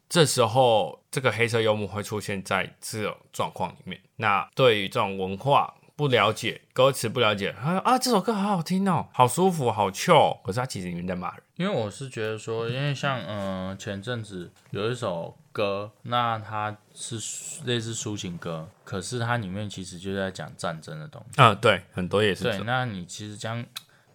[0.07, 3.99] 这时候，这个黑色幽默会出现在这种状况里面。
[4.17, 10.41] 那对于这种文化不了解、歌词不了解，他说啊，这首歌好好听哦，好舒服，好 chill。
[10.43, 11.41] 可是他其实里面在骂人。
[11.55, 17.15] 因为我是觉得说，因为像嗯、呃前阵子有一首歌，那它是
[17.63, 21.41] 类似抒情歌，可是它里面其实就在讲战争的东西。
[21.41, 23.65] 啊，对，很多也是对，那你其实这样，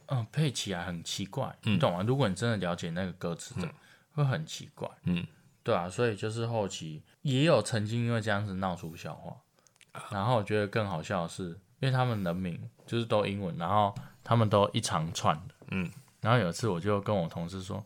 [0.08, 2.04] 嗯、配起来很奇怪，你懂吗？
[2.06, 3.66] 如果你真的了解那个歌词的，
[4.12, 4.86] 会很奇怪。
[5.04, 5.26] 嗯，
[5.62, 9.34] 对啊，所以就是后期也有曾经因为这样子闹出笑话，
[10.10, 15.90] 然后我觉得更好笑的是，因为他们人名就是都英文，然后他们都一长串的，嗯，
[16.20, 17.82] 然后有一次我就跟我同事说，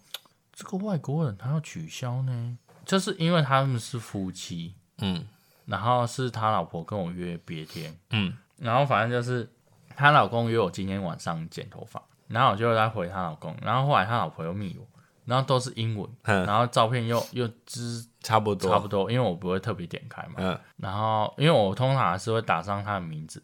[0.52, 5.26] 这个外国人他要取消呢，就是因为他们是夫妻，嗯。
[5.66, 8.37] 然后是他老婆跟我约别天，嗯。
[8.59, 9.50] 然后反正就是
[9.96, 14.87] 她老公约我今天晚上剪头发，然后我就在回她老公，然后后来她老婆又密我，
[15.24, 20.61] 然后都是英文，嗯，然后照片又又之差不多，差不多，因为我不会特别点开嘛，嗯。
[20.76, 23.42] 然后因为我通常是会打上他的名字，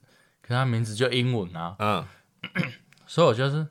[0.51, 2.05] 可他名字就英文啊，嗯
[3.07, 3.65] 所以我就是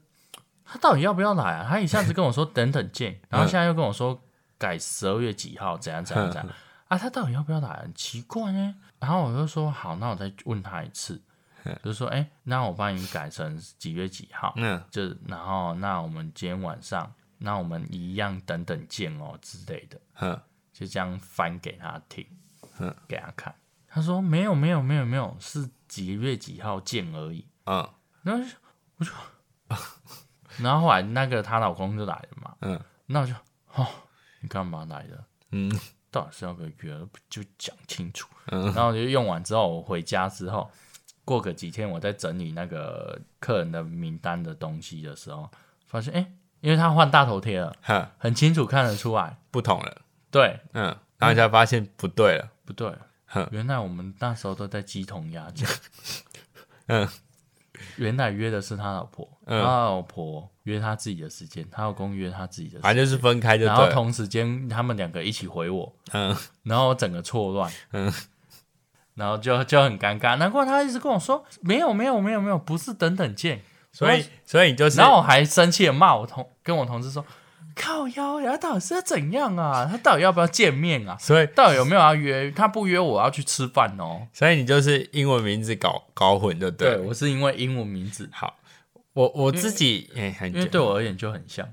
[0.64, 1.68] 他到底要不要来啊？
[1.70, 4.18] 他一下子跟我说等等见，然后现在又跟我说
[4.58, 6.50] 改十二月几号怎样怎样怎样
[6.88, 6.98] 啊？
[6.98, 7.82] 他到底要不要来？
[7.82, 8.74] 很奇怪呢。
[8.98, 11.22] 然后我就说好，那我再问他一次，
[11.84, 14.54] 就是说哎、那我帮你改成几月几号？
[14.56, 20.40] 嗯就然后那我们今天晚上，那我们一样等等见哦之类的，嗯
[20.72, 22.26] 就这样翻给他听
[22.80, 23.54] 嗯，给他看。
[23.90, 27.46] 他说没有没有没有没有，是几月几号见而已。
[27.66, 27.90] 嗯
[28.24, 28.50] 然后
[28.98, 29.12] 我就，
[30.64, 33.34] 然后后来那个她老公就来了嘛，嗯那我就
[33.74, 33.86] 哦，
[34.40, 35.24] 你干嘛来的？
[35.52, 35.70] 嗯
[36.12, 36.98] 到底是要个约，
[37.30, 38.28] 就讲清楚。
[38.52, 40.70] 嗯然后我就用完之后，我回家之后，
[41.26, 45.50] 过个几天，我在整理那个客人的名单的东西的时候，
[45.86, 50.02] 发现哎、诶因为他换大头贴了，哈，很清楚看得出来，不同了。
[50.30, 50.86] 对，嗯，
[51.18, 52.52] 然后你才发现不对了。
[52.66, 53.00] 不对哼，
[53.52, 55.70] 原来我们那时候都在鸡同鸭讲。
[56.88, 57.08] 嗯
[57.96, 63.94] 原来约的是他老婆，嗯他老婆约他自己的时间，他老公约他自己的时间，反正就是分开就然后对。
[63.94, 68.12] 同时间他们两个一起回我，嗯然后我整个错乱，嗯，
[69.16, 70.36] 然后就就很尴尬。
[70.36, 73.62] 难怪他一直跟我说没有没有没有没有，不是等等见。
[73.92, 77.26] 所以所以你就是然后我还生气的骂我同跟我同事说，
[77.82, 79.88] 靠腰呀，他到底是要怎样啊？
[79.90, 81.16] 他到底要不要见面啊？
[81.18, 82.52] 所以到底有没有要约？
[82.52, 84.28] 他不约我要去吃饭哦。
[84.34, 86.98] 所以你就是英文名字搞搞混就对对。
[86.98, 88.60] 我是因为英文名字，好，
[89.14, 91.68] 我我自己哎，很因为对我而言就很像。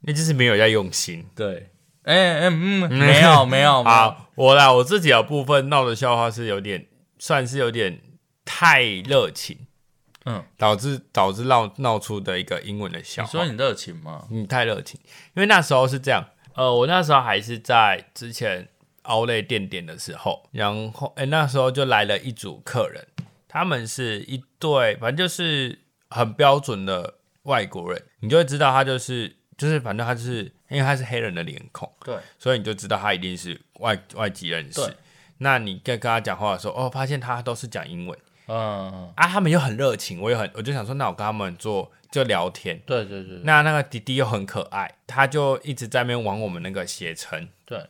[0.00, 1.26] 那就是没有在用心。
[1.34, 1.70] 对，
[2.04, 6.86] 哎、哎嗯，没 有没有，没有好，我啦，我自己的部分闹的笑话是有点，
[7.18, 8.00] 算是有点
[8.44, 9.58] 太热情，
[10.28, 13.28] 嗯，导致导致闹闹出的一个英文的笑话。
[13.28, 14.26] 你说你热情吗？
[14.30, 15.00] 你太热情，
[15.34, 16.22] 因为那时候是这样，
[16.54, 18.68] 呃，我那时候还是在之前
[19.04, 23.06] 奥莱店点的时候，然后哎、那时候就来了一组客人，
[23.48, 25.78] 他们是一对，反正就是
[26.10, 27.14] 很标准的
[27.44, 34.80] 外国人，你就会知道他就是就是反正他就是因为他是黑人的脸孔，对，所以你就知道他一定是外外籍人士。
[34.84, 34.94] 对。
[35.40, 47.80] 那你跟跟他讲话的时候，哦，发现他都是讲英文嗯，啊，他们又很热情，我也很，我就想说，那我跟他们做就聊天，对对对，那那个弟弟又很可爱，他就一直在那边玩我们那个携程，对。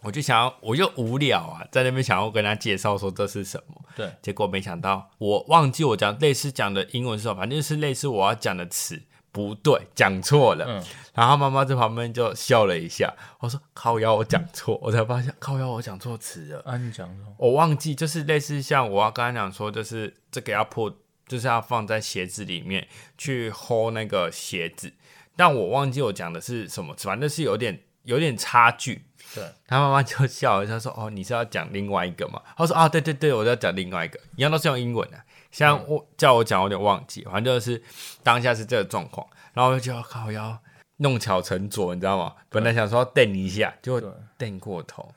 [0.00, 16.62] 我就想要，我又无聊啊，在那边想要跟他介绍说这是什么，对，结果没想到我忘记我讲类似讲的英文是什么，反正就是类似我要讲的词不对，讲错了，嗯然后妈妈在旁边就笑了一下，我说靠腰我讲错，我才发现靠腰我讲错词了。
[16.64, 17.34] 啊，你讲什么？
[17.36, 20.92] 我忘记，就是类似像我要刚才讲说，就是这个要破，
[21.26, 22.86] 就是要放在鞋子里面
[23.16, 24.92] 去 hold 那个鞋子，
[25.36, 29.02] 但我忘记我讲的是什么，反正是有点有点差距。
[29.34, 37.82] 对，他妈妈就笑了，他说：“哦，你是要讲另外一个吗？”他说：“啊，对对对，我要讲另外一个，一样都是用英文的、像我叫我讲，我有点忘记，反正就是
[38.22, 40.58] 当下是这个状况，然后我就靠腰
[40.98, 42.34] 弄巧成拙，你知道吗？
[42.48, 45.14] 本来想说瞪一下，就对，瞪过头，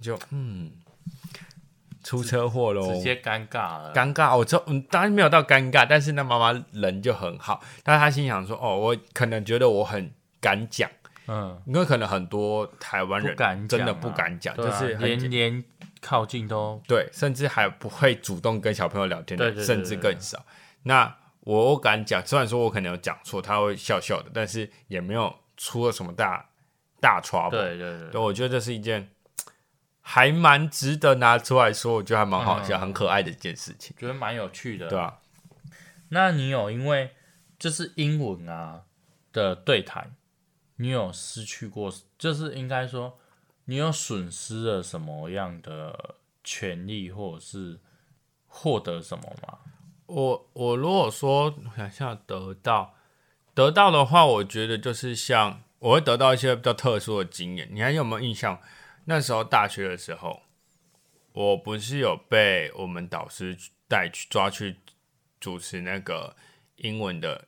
[0.00, 0.70] 就嗯，
[2.02, 3.92] 出车祸喽，直接尴尬了。
[3.94, 10.90] 尴尬，我就嗯，当然没有到尴尬，但是那妈妈人就很好，但是她心想说，哦，我可能觉得我很敢讲，
[11.28, 15.64] 嗯，因为可能很多台湾人敢真的不敢讲，就是很连连
[16.06, 20.46] 靠近都对，甚至还不会主动跟小朋友聊天的，甚至更少。
[20.84, 26.48] 那我我敢讲，虽然说我可能有讲错，他会笑笑的，但是也没有出了什么大
[27.00, 27.50] 大 trouble。
[27.50, 29.10] 对对对对，我觉得这是一件
[30.00, 34.88] 还蛮值得拿出来说，我觉得还蛮好笑、嗯很可爱的一件事情，觉得蛮有趣的。
[34.88, 35.18] 对啊，
[36.10, 37.10] 那你有因为
[37.58, 38.82] 就是英文啊
[39.32, 40.14] 的对谈，
[40.76, 43.18] 你有失去过，就是应该说
[43.66, 47.78] 你有损失了什么样的权利，或者是
[48.46, 49.58] 获得什么吗？
[50.06, 52.94] 我我如果说我想一下得到
[53.54, 57.68] 得到的话，我觉得就是像我会得到一些比较特殊的经验。
[57.72, 58.60] 你还有没有印象？
[59.06, 60.42] 那时候大学的时候，
[61.32, 63.56] 我不是有被我们导师
[63.88, 64.76] 带去抓去
[65.40, 66.36] 主持那个
[66.76, 67.46] 英文的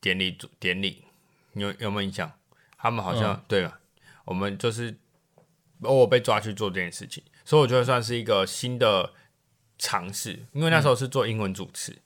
[0.00, 1.04] 典礼主典礼，
[1.52, 2.32] 你有有没有印象？
[2.78, 3.78] 他们好像、对了，
[4.24, 4.96] 我们就是
[5.82, 9.12] 偶尔被抓去做这件事情，所以我觉得算是一个新的
[9.78, 11.96] 尝试，因为那时候是做英文主持，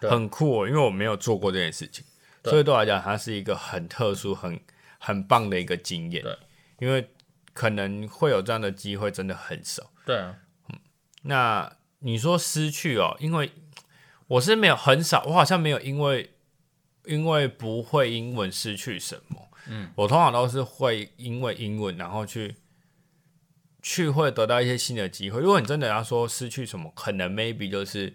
[0.00, 2.04] 对很酷、哦，因为我没有做过这件事情，
[2.44, 4.60] 所以对我来讲，它是一个很特殊、很
[4.98, 6.36] 很棒的一个经验对。
[6.78, 7.08] 因为
[7.52, 9.92] 可能会有这样的机会，真的很少。
[10.04, 10.36] 对啊，
[11.22, 13.52] 那你说失去哦，因为
[14.26, 16.34] 我是没有很少，我好像没有因为
[17.04, 19.48] 因为不会英文失去什么。
[19.68, 22.56] 嗯，我通常都是会因为英文，然后去
[23.82, 25.40] 去会得到一些新的机会。
[25.40, 28.14] 如果你真的要说失去什么，可能 maybe 就是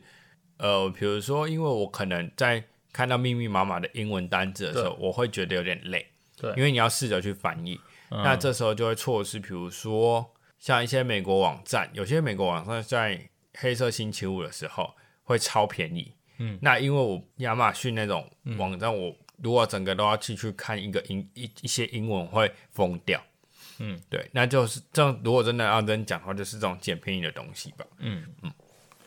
[0.58, 6.08] 呃，比如说，因为我可能在看到密密麻麻的英文单字的时候，我会觉得有点累。
[6.36, 16.14] 对因为你要试着去翻译，嗯那这时候就会错失，比如说像一些美国网站，有些美国网站在黑色星期五的时候会超便宜。
[16.38, 23.20] 嗯，那因为我亚马逊那种网站，我如果整个都要去去看一个英一一些英文，我会疯掉。
[23.80, 25.20] 嗯，对，那就是这样。
[25.24, 27.86] 如果真的要真讲的话，就是这种捡便宜的东西吧。
[28.00, 28.52] 嗯嗯，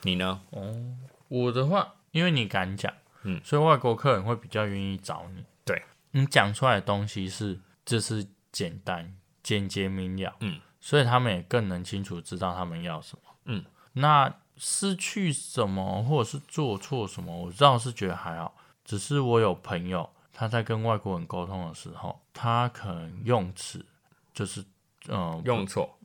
[0.03, 0.41] 你呢？
[0.51, 0.97] 哦
[1.29, 5.45] 我的话，因为你敢讲，嗯所以外国客人会比较愿意找你。
[5.65, 13.23] 对，你讲出来的东西是就是简单、简洁明了，嗯，所以他们也更能清楚知道他们要什么。
[13.45, 18.55] 嗯，那失去什么或者是做错什么，我倒是觉得还好，
[18.85, 23.85] 只是我有朋友他在跟外国人沟通的时候，他可能用词
[24.33, 24.61] 就是
[25.09, 25.99] 嗯、呃用错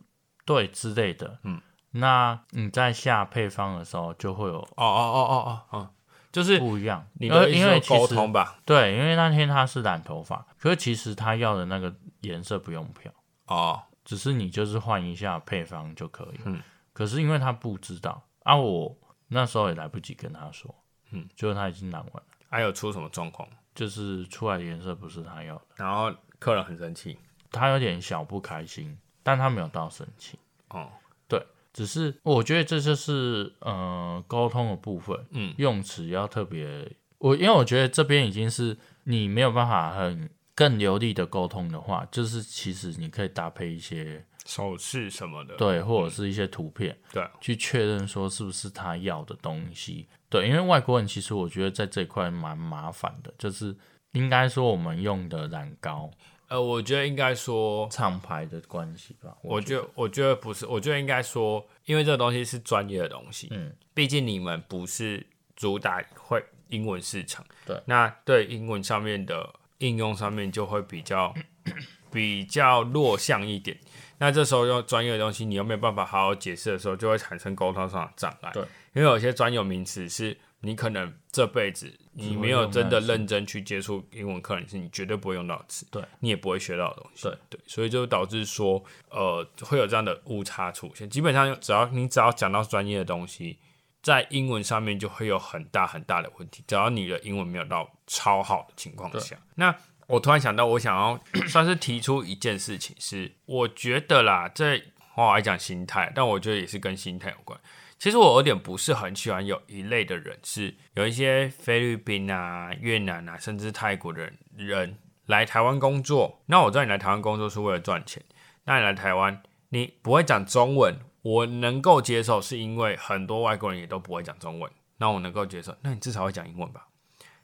[0.46, 1.62] 对之类的，嗯，
[1.92, 5.90] 那你在下配方的时候就会有哦哦哦哦哦哦，
[6.32, 7.08] 就是不一样。
[7.14, 8.60] 你呃的因为其实通吧？
[8.66, 13.12] 对，因为那天他是染头发，可是其实他要的那个颜色不用漂，
[13.48, 16.40] 哦，只是你就是换一下配方就可以。
[16.46, 16.62] 嗯，
[16.94, 18.96] 可是因为他不知道啊，我
[19.30, 20.74] 那时候也来不及跟他说，
[21.12, 23.48] 嗯，就是他已经染完了，还有出什么状况？
[23.74, 27.18] 就是出来的颜色不是他要的，然后客人很生气。
[27.56, 30.38] 他有点小不开心，但他没有到生气。
[30.70, 30.90] 哦，
[31.28, 31.42] 对
[31.72, 36.92] 只是我觉得这就是呃沟通的部分，嗯，用词要特别。
[37.18, 45.56] 我因为我觉得这边已经是你没有办法很更流利的沟通的话，就是其实你可以搭配一些手势什么的。
[45.56, 50.08] 对，或者是一些图片，对，去确认说是不是他要的东西。
[50.30, 53.76] 对，因为外国人其实我觉得在这一块蛮麻烦的，就是
[54.12, 56.12] 应该说我们用的染膏
[56.48, 59.36] 呃，我觉得应该说，厂牌的关系吧。
[59.42, 71.34] 我觉得我觉得不是，我觉得应该说，因为这个东西是专业的东西，嗯，毕竟你们不是主打会英文市场，对，那对英文上面的应用上面就会比较
[72.12, 73.78] 比较弱项一点。
[74.18, 78.52] 那这时候用专业的东西，你又没有办法好好解释的时候，就会产生沟通上的障碍。
[78.54, 87.24] 对，因为有些专有名词是你可能这辈子你没有真的认真去接触英文课，你是你绝对不会用到的词，对你也不会学到的东西。
[87.24, 91.10] 对对，所以就导致说，呃，会有这样的误差出现。
[91.10, 93.60] 基本上，只要你只要讲到专业的东西，
[94.02, 96.64] 在英文上面就会有很大很大的问题。
[96.68, 99.76] 只要你的英文没有到超好的情况下，那
[100.08, 107.60] 我突然想到，我想要 算是提出一件事情是，我觉得啦，这话来讲心态，但我觉得也是跟心态有关。
[107.98, 116.42] 其实我有点不是很喜欢有一类的人，是有一些菲律宾啊、越南啊，甚至泰国的人人来台湾工作。
[116.48, 118.22] 那我知道你来台湾工作是为了赚钱，
[118.66, 124.72] 那你来台湾你不会讲中文，我能够接受，是因为很多外国人也都不会讲中文。
[124.98, 125.76] 那我能够接受。
[125.82, 126.88] 那你至少会讲英文吧？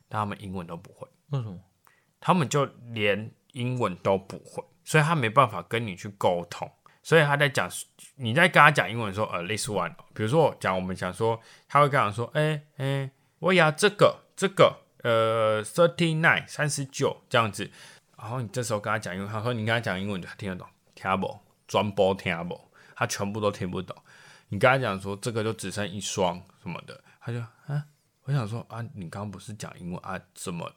[0.08, 1.60] 但他们英文都不会，为什么？
[2.20, 6.70] 他们就连英文都不会，所以他没办法跟你去沟通。
[7.04, 7.70] 所以他在讲，
[8.16, 17.72] 你在跟他讲英文说，呃，this one，比如说我讲，我们讲说，他会跟他说，哎、哎、我要这个这个，呃，thirty nine 三十九这样子。
[18.18, 23.96] 然后你这时候跟他讲英文，他说你跟他讲英文，他听得懂，听不懂，专播听不懂，他全部都听不懂。
[24.50, 27.84] 你跟他讲说这个就只剩一双什么的，他就啊，
[28.26, 30.72] 我想说啊，你刚刚不是讲英文啊，怎么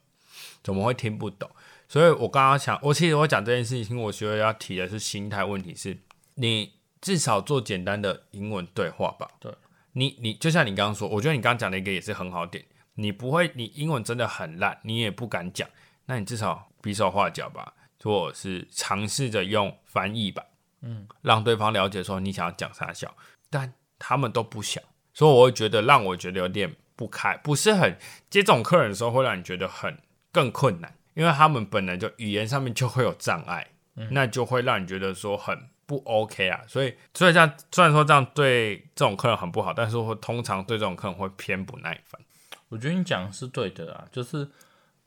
[0.63, 1.51] 怎么会听不懂？
[1.87, 5.99] 所以我刚刚想，我其实我讲这件事情，我觉得要提的是心态问题是，
[6.35, 9.29] 你至少做简单的英文对话吧。
[9.41, 9.53] 对，
[9.93, 12.65] 你你就像你刚刚说，我觉得你刚刚讲的一个也是很好点，
[12.95, 15.69] 你不会，你英文真的很烂，你也不敢讲，
[16.07, 20.45] 那你至少比手画脚吧，或者是尝试着用翻译吧，
[20.83, 23.17] 嗯，让对方了解说你想要讲啥小，
[23.49, 24.83] 但他们都不想，
[25.13, 27.97] 所以我会觉得让我觉得有点不开，不是很
[28.29, 29.99] 接这种客人的时候，会让你觉得很
[30.33, 33.69] 更困难，因为他们本来就语言上面就会有障碍，
[34.11, 36.61] 那就会让你觉得说很不 OK 啊。
[36.67, 42.21] 所以，所以这样虽然说这样对这种客人很不好，但是会通常对这种客人会偏不耐烦。
[42.69, 44.49] 我觉得你讲的是对的啊，就是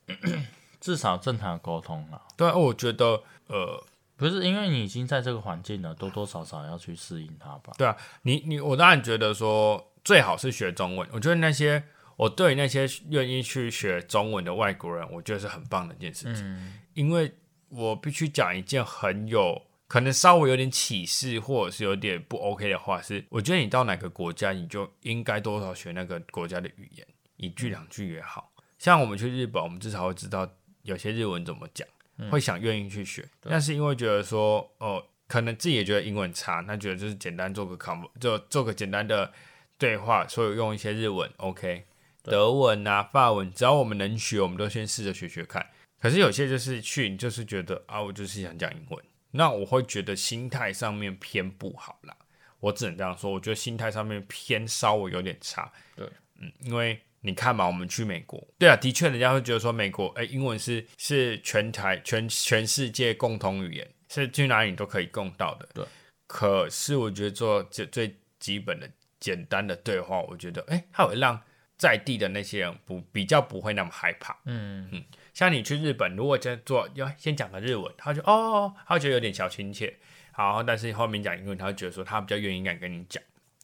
[0.79, 3.83] 至少正常的沟通啊，对啊，我觉得呃，
[4.15, 7.73] 不是因为你已经在这个环境了，多多少少要去适应它吧。
[7.77, 11.09] 对啊，你你我当然觉得说最好是学中文。
[11.11, 11.83] 我觉得那些
[12.15, 16.73] 我对那些愿意去学中文的外国人，我觉得是很棒的一件事情。
[16.93, 17.33] 因为
[17.69, 27.07] 我必须讲一件很有可能稍微有点歧视或者是有点不 OK 的话，是我觉得你到哪个国家，你就应该多少学那个国家的语言，
[27.37, 28.51] 一句两句也好。
[28.77, 30.47] 像我们去日本，我们至少会知道
[30.83, 31.87] 有些日文怎么讲，
[32.29, 33.27] 会想愿意去学。
[33.41, 39.31] 但是因为觉得说，哦，可能自己也觉得英文差，那觉得就是简单做个 com，就做个简单的
[39.77, 41.85] 对话，所以用一些日文，OK，
[42.21, 45.65] 德文啊、法文，只要我们能学，我们都先试着学学看。
[45.99, 52.15] 可是有些就是去，你就是觉得啊，我就是想讲英文，那我会觉得心态上面偏不好啦。
[52.59, 55.71] 我只能这样说，我觉得心态上面偏稍微有点差。
[55.95, 56.09] 对，
[56.39, 65.69] 嗯，因为你看嘛，我们去美国，对啊，的确，人家会觉得说美国，哎、英文是是全台全全世界共同语言，是去哪里都可以共到的。
[65.73, 65.85] 对，
[66.25, 71.39] 可是我觉得做最最基本的简单的对话，我觉得，哎、它会让
[71.77, 74.35] 在地的那些人不比较不会那么害怕。
[74.45, 75.03] 嗯嗯，
[75.37, 79.95] 像你去日本，如果先做要先讲个日文，他就哦，他会觉得有点小亲切。
[80.31, 83.21] 好，但是后面讲英文，他会觉得说他比较愿意敢跟你讲，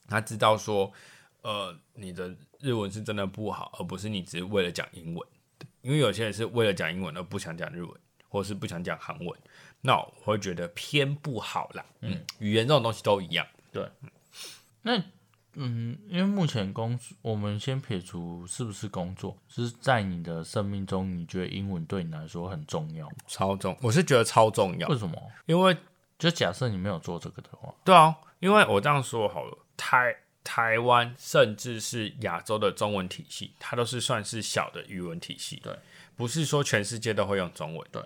[0.08, 0.92] 他知道说，
[1.42, 5.28] 呃，你的日文是真的不好，而不是你只是为了讲英文。
[5.82, 7.92] 因为有些人是为了讲英文而不想讲日文，
[8.28, 9.36] 或是不想讲韩文，
[9.80, 11.84] 那我会觉得偏不好啦。
[12.02, 13.44] 嗯，语言这种东西都一样。
[13.72, 13.84] 对
[14.82, 15.02] 那
[15.56, 23.14] 嗯，因为目前工作，我们先撇除是不是工作，是在你的生命中，你觉得英文对你来说很重要吗？
[23.26, 25.20] 超重，我是觉得超重要为，什么？
[25.46, 25.76] 因为
[26.18, 35.76] 就假设你没有做这个的话，对啊，因为我这样说好了，台台湾甚至是亚洲的中文体系，它都是算是小的语文体系，对，
[36.16, 38.02] 不是说全世界都会用中文，对。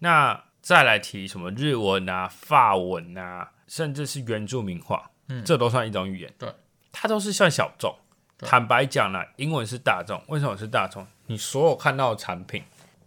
[0.00, 6.52] 那再来提什么日文啊、法文啊，甚至是原住民话，嗯，这都算一种语言，对，
[6.92, 7.94] 它都是算小众。
[8.38, 11.04] 坦白讲啦，英文是大众，为什么是大众？
[11.26, 12.62] 你所有看到的产品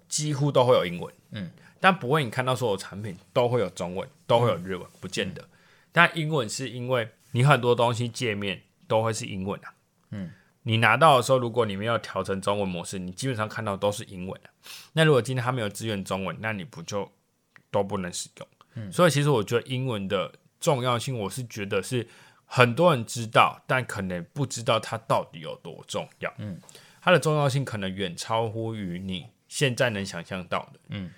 [0.10, 5.48] 几乎都会有英文，嗯，但不会你看到所有产品都会有中文，都会有日文，不见得。
[5.94, 9.74] 但英文是因为你很多东西界面都会是英文啊，
[10.10, 10.32] 嗯，
[10.64, 14.52] 你拿到的时候，如果你没有调成中文模式，你基本上看到都是英文啊。
[14.92, 17.10] 那如果今天它没有支援中文，那你不就
[17.72, 18.48] 都不能使用？
[18.74, 22.06] 嗯，所以其实我觉得英文的重要性，我是觉得是
[22.54, 26.34] 很多人知道，但可能不知道它到底有多重要。
[26.38, 26.60] 嗯，
[27.00, 30.80] 它的重要性可能远超乎于你现在能想象到的。
[30.90, 31.10] 嗯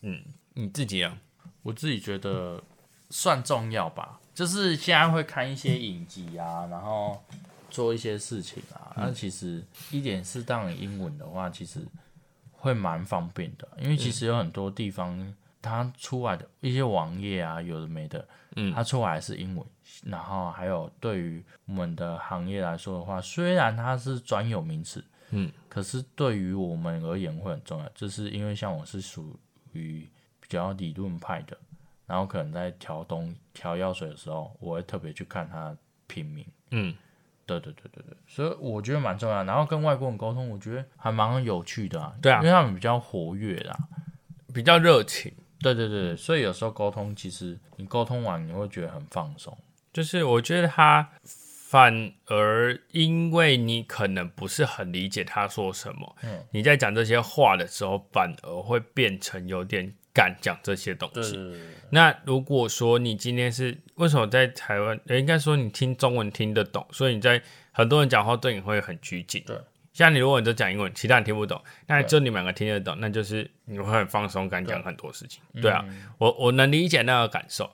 [0.00, 0.20] 嗯，
[0.54, 1.16] 你自己啊，
[1.62, 2.60] 我自己觉得
[3.10, 4.18] 算重要吧。
[4.34, 7.22] 就是现在会看一些影集啊，然后
[7.70, 8.92] 做一些事情啊。
[8.96, 9.62] 那、其实
[9.92, 11.78] 一点适当的英文的话，其实
[12.50, 15.32] 会蛮方便的，因为其实有很多地方
[15.62, 19.64] 它出来的一些网页啊，有的没的，嗯它出来是英文。
[20.04, 29.38] 然后还有对于我们的行业来说的话，虽然它是专有名词，嗯，可是对于我们而言会很重要，就是因为像我是属
[29.72, 30.08] 于
[30.40, 31.56] 比较理论派的，
[32.06, 36.44] 然后可能在调东调药水的时候，我会特别去看它品名。
[36.70, 36.94] 嗯，
[37.44, 39.44] 对对对对对，所以我觉得蛮重要。
[39.44, 42.14] 然后跟外国人沟通，我觉得还蛮有趣的啊。
[42.22, 43.76] 对啊因为他们比较活跃啦。
[44.54, 45.32] 比较热情。
[45.62, 49.56] 对对对，所以有时候沟通，其实你沟通完你会觉得很放松。
[49.92, 61.34] 就是我觉得他反而因为你可能不是很理解他说什么，嗯你在讲这些话的时候，反而会变成有点敢讲这些东西。
[61.34, 61.60] 对
[61.90, 69.42] 那如果说你今天是为什么在台湾，呃应该说你听中文听得懂，所以你在很多人讲话对你会很拘谨。
[69.46, 69.56] 对，
[69.92, 75.42] 像你如果你都讲英文，其他人听不懂，那就你们两个听得懂，那就是你会很放松，敢讲很多事情。
[75.60, 75.84] 对啊，
[76.18, 77.70] 我我能理解那个感受。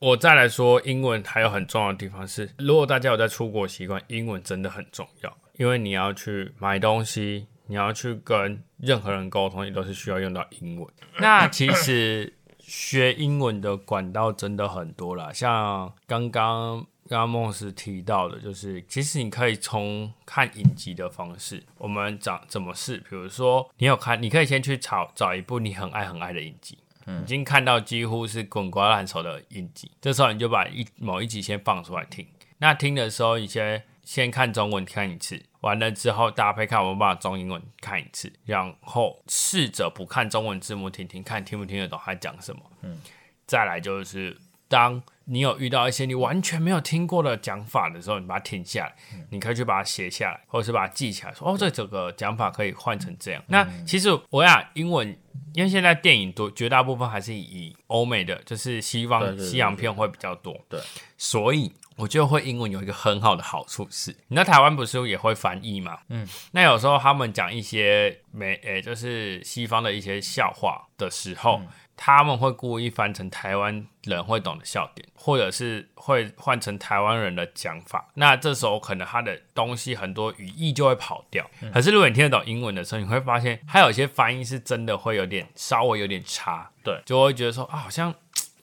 [0.00, 10.88] 我再来说，英文还有很重要的地方是，如果大家有在出国习惯，英文真的很重要，因为你要去买东西，你要去跟任何人沟通，你都是需要用到英文。
[11.20, 26.78] 那其实学英文的管道真的很多啦，像刚刚刚刚梦斯提到的，就是其实你可以从看影集的方式，我们讲怎么试，比如说你有看，你可以先去找找一部你很爱很爱的影集。
[27.06, 32.24] 已经看到几乎是滚瓜烂熟的影集，这时候你就把一某一集先放出来听。
[32.58, 42.62] 那听的时候，你先先看中文看一次，完了之后搭配看我们把中英文看一次，然后试着不看中文字幕听听看听不听得懂他讲什么。
[42.82, 43.00] 嗯，
[43.44, 44.38] 再来就是
[44.68, 48.96] 当你有遇到一些你完全没有听过的讲法的时候，你把它停下来，
[49.30, 53.40] 你可以去把它写下来，或者是把它记起来，说哦，这整个讲法可以换成这样。
[53.46, 55.16] 那其实我想英文，
[55.54, 60.80] 因为现在电影多绝大部分还是以欧美的，就是西方对对对西洋片会比较多，对，
[61.16, 66.00] 所以我觉得会英文有一个很好的好处是，你在台湾不是也会翻译嘛？
[66.08, 71.60] 嗯，那有时候他们讲一些美，诶、就是西方的一些笑话的时候。
[72.02, 78.08] 他们会故意翻成台湾人会懂的笑点，或者是会换成台湾人的讲法。
[78.14, 81.46] 那这时候可能他的东西很多语义就会跑掉。
[81.74, 88.14] 可是如果你听得懂英文的时候，你会发现还有一些翻译是真的会有点稍微有点差，对，就会觉得说啊好像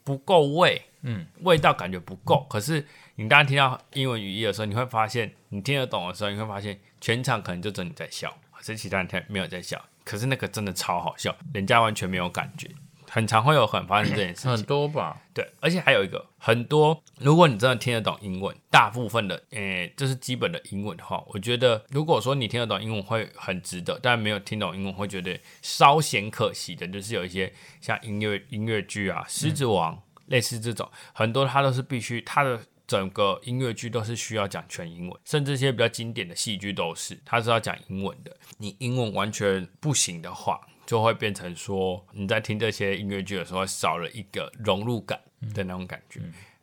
[0.04, 2.44] 不够味，嗯，味道感觉不够。
[2.50, 2.84] 可是
[3.18, 9.80] 你当听到英文语义的时候，你会发现你听得懂的时候，你会发现全场可能就只有你在笑，可是其他人听没有在笑。
[10.04, 12.68] 可是那个真的超好笑，人家完全没有感觉。
[13.10, 29.96] 很常会有很发生这件事很，多吧，对，而且还有一个很多，如果你真的听得懂英文，大部分的，诶、这是基本的英文的话，我觉得如果说你听得懂英文会很值得，但没有听懂英文会觉得稍显可惜的，就是有一些像音乐音乐剧啊，《狮子王》
[30.28, 32.60] 类似这种，很多它都是必须它的。
[32.88, 38.34] 整个音乐剧都是需要讲全英文，甚至一些比较经典的戏剧都是，它是要讲英文的。
[38.60, 45.22] 你英文完全不行的话，就会变成说你在听这些音乐剧的时候少了一个融入感
[45.54, 46.22] 的那种感觉，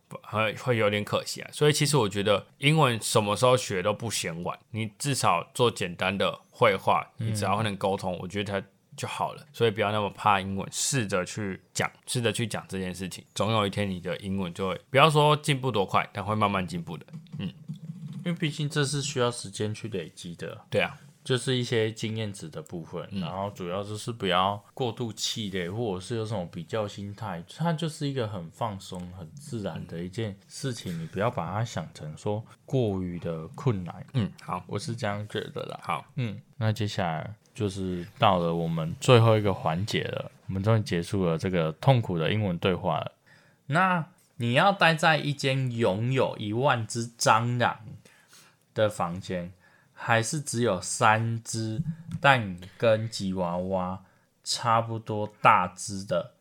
[0.08, 1.50] 不会会有点可惜啊。
[1.52, 8.66] 所以其实我觉得英文什么时候学都不嫌晚，你至少做简单的绘画，你只要能沟通，我觉得它
[8.96, 9.46] 就好了。
[9.52, 17.06] 所以不要那么怕英文，试着去讲，试着去讲这件事情，总有一天你的英文就会不要说进步多快，但会慢慢进步的。
[17.38, 17.52] 嗯
[18.24, 35.80] 因为毕竟这是需要时间去累积的，对啊，就是一些经验值的部分，然后主要就是不要过度气馁，或者是有什么比较心态，它就是一个很放松、很自然的一件事情，你不要把它想成说过于的困难，嗯，好，我是这样觉得啦。
[35.82, 43.12] 好，嗯，那接下来就是到了我们最后一个环节了，我们终于结束了这个痛苦的英文对话了。
[43.66, 44.04] 那
[44.36, 47.80] 你要待在一间拥有一万只蟑螂
[48.74, 49.52] 的房间，
[50.06, 51.80] 还是只有三只
[52.20, 54.04] 但跟吉娃娃
[54.42, 56.34] 差不多大只的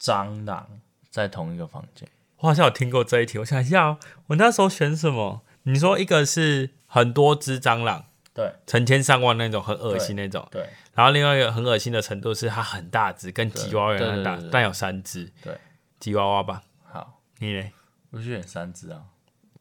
[0.00, 2.08] 蟑螂在同一个房间？
[2.38, 5.42] 我好像有听过这一题，我想一下哦，我那时候选什么？
[5.62, 10.44] 你说一个是很多只蟑螂，对成千上万那种，很恶心那种。
[10.50, 15.30] 对然后另外一个很恶心的程度是它很大只，跟吉娃娃一样大但有三只。
[15.40, 15.56] 对，
[16.00, 16.64] 吉娃娃吧？
[16.82, 17.70] 好，你嘞？
[18.10, 19.04] 我选三只啊，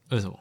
[0.09, 0.39] 为什么？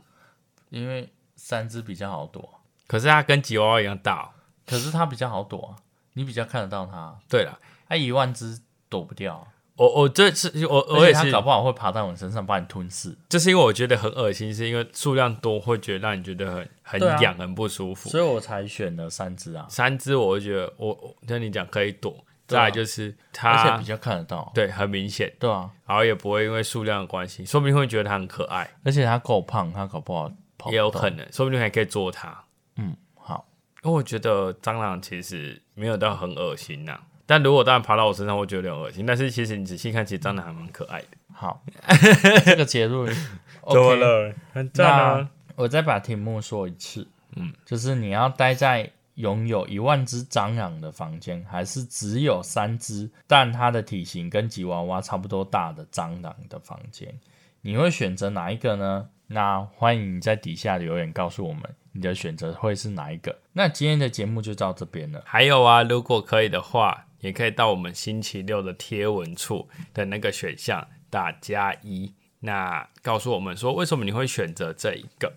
[0.71, 2.62] 因为三只比较好躲。
[2.93, 4.28] 可是它跟吉娃娃一样大、哦。
[4.66, 5.80] 可是它比较好躲啊，
[6.12, 13.16] 你比较看得到它，对了，它一万只躲不掉啊、我我这次我我也是，搞不好会爬到我身上把你吞噬。
[13.30, 18.11] 就是因为我觉得很恶心，是因为数量多会觉得让你觉得很很痒、很不舒服。
[18.11, 24.53] 所以我才选了三只啊，三只我会觉得我我跟你讲可以躲，啊再来就是它而且比较看得到。
[24.55, 30.30] 对很明显，对啊，然后也不会因为数量的关系，说不定会觉得它很可爱，而且它够胖，它搞不好
[30.70, 31.09] 也有可。
[31.11, 32.41] 能，说不定还可以捉它。
[32.77, 33.47] 嗯，好，
[33.83, 39.07] 因为我觉得蟑螂其实没有到很恶心呐、但如果当然爬到我身上，我觉得有点恶心。
[39.07, 41.09] 但是其实你仔细看，其实蟑螂还蛮可爱的。
[41.33, 41.62] 好，
[42.45, 43.14] 这个结论
[43.62, 43.97] OK。
[43.97, 44.35] 了？
[44.53, 47.07] 很那我再把题目说一次，
[47.37, 57.14] 嗯，就是你要待在拥有一万只蟑螂的房间，还是只有三只，但它的体型跟吉娃娃差不多大的蟑螂的房间？
[57.61, 59.09] 你会选择哪一个呢？
[59.29, 61.62] 那欢迎你在底下留言告诉我们
[61.93, 63.38] 你的选择会是哪一个。
[63.53, 65.22] 那今天的节目就到这边了。
[65.24, 75.32] 还有啊，如果可以的话，也可以到我们星期六的贴文处的那个选项打加一，那告诉我们说为什么你会选择这一个。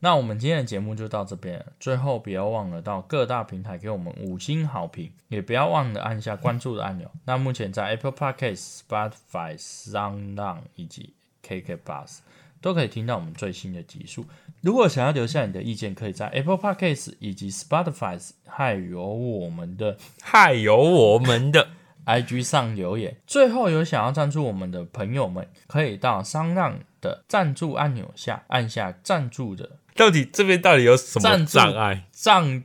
[0.00, 1.66] 那我们今天的节目就到这边了。
[1.80, 7.10] 最后，不要忘了到各大平台给我们五星好评，也不要忘了按下关注的按钮。
[7.24, 12.18] 那目前在 Apple Podcast、Spotify、SoundOn 以及 KK Bus
[12.60, 14.24] 都可以听到我们最新的集数。
[14.60, 21.68] 如果想要留下你的意见，可以在 Apple Podcasts 以及 Spotify 还有我们的还有我们的
[22.06, 23.16] IG 上留言。
[23.26, 29.78] 最后，有想要赞助我们的朋友们，可以到商浪的赞助按钮下按下赞助的。
[29.94, 32.62] 到底这边到底有什么障碍商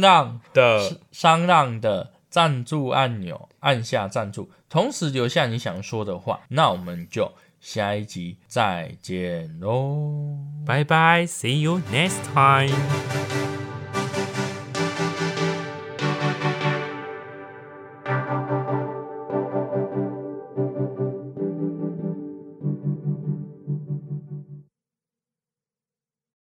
[0.00, 0.98] 浪的？
[1.12, 6.40] 商浪的赞助按钮，按下赞助，同时留下你想说的话。
[6.48, 10.36] 那我们就下一集再见喽。
[10.66, 13.37] 拜拜，See you next time。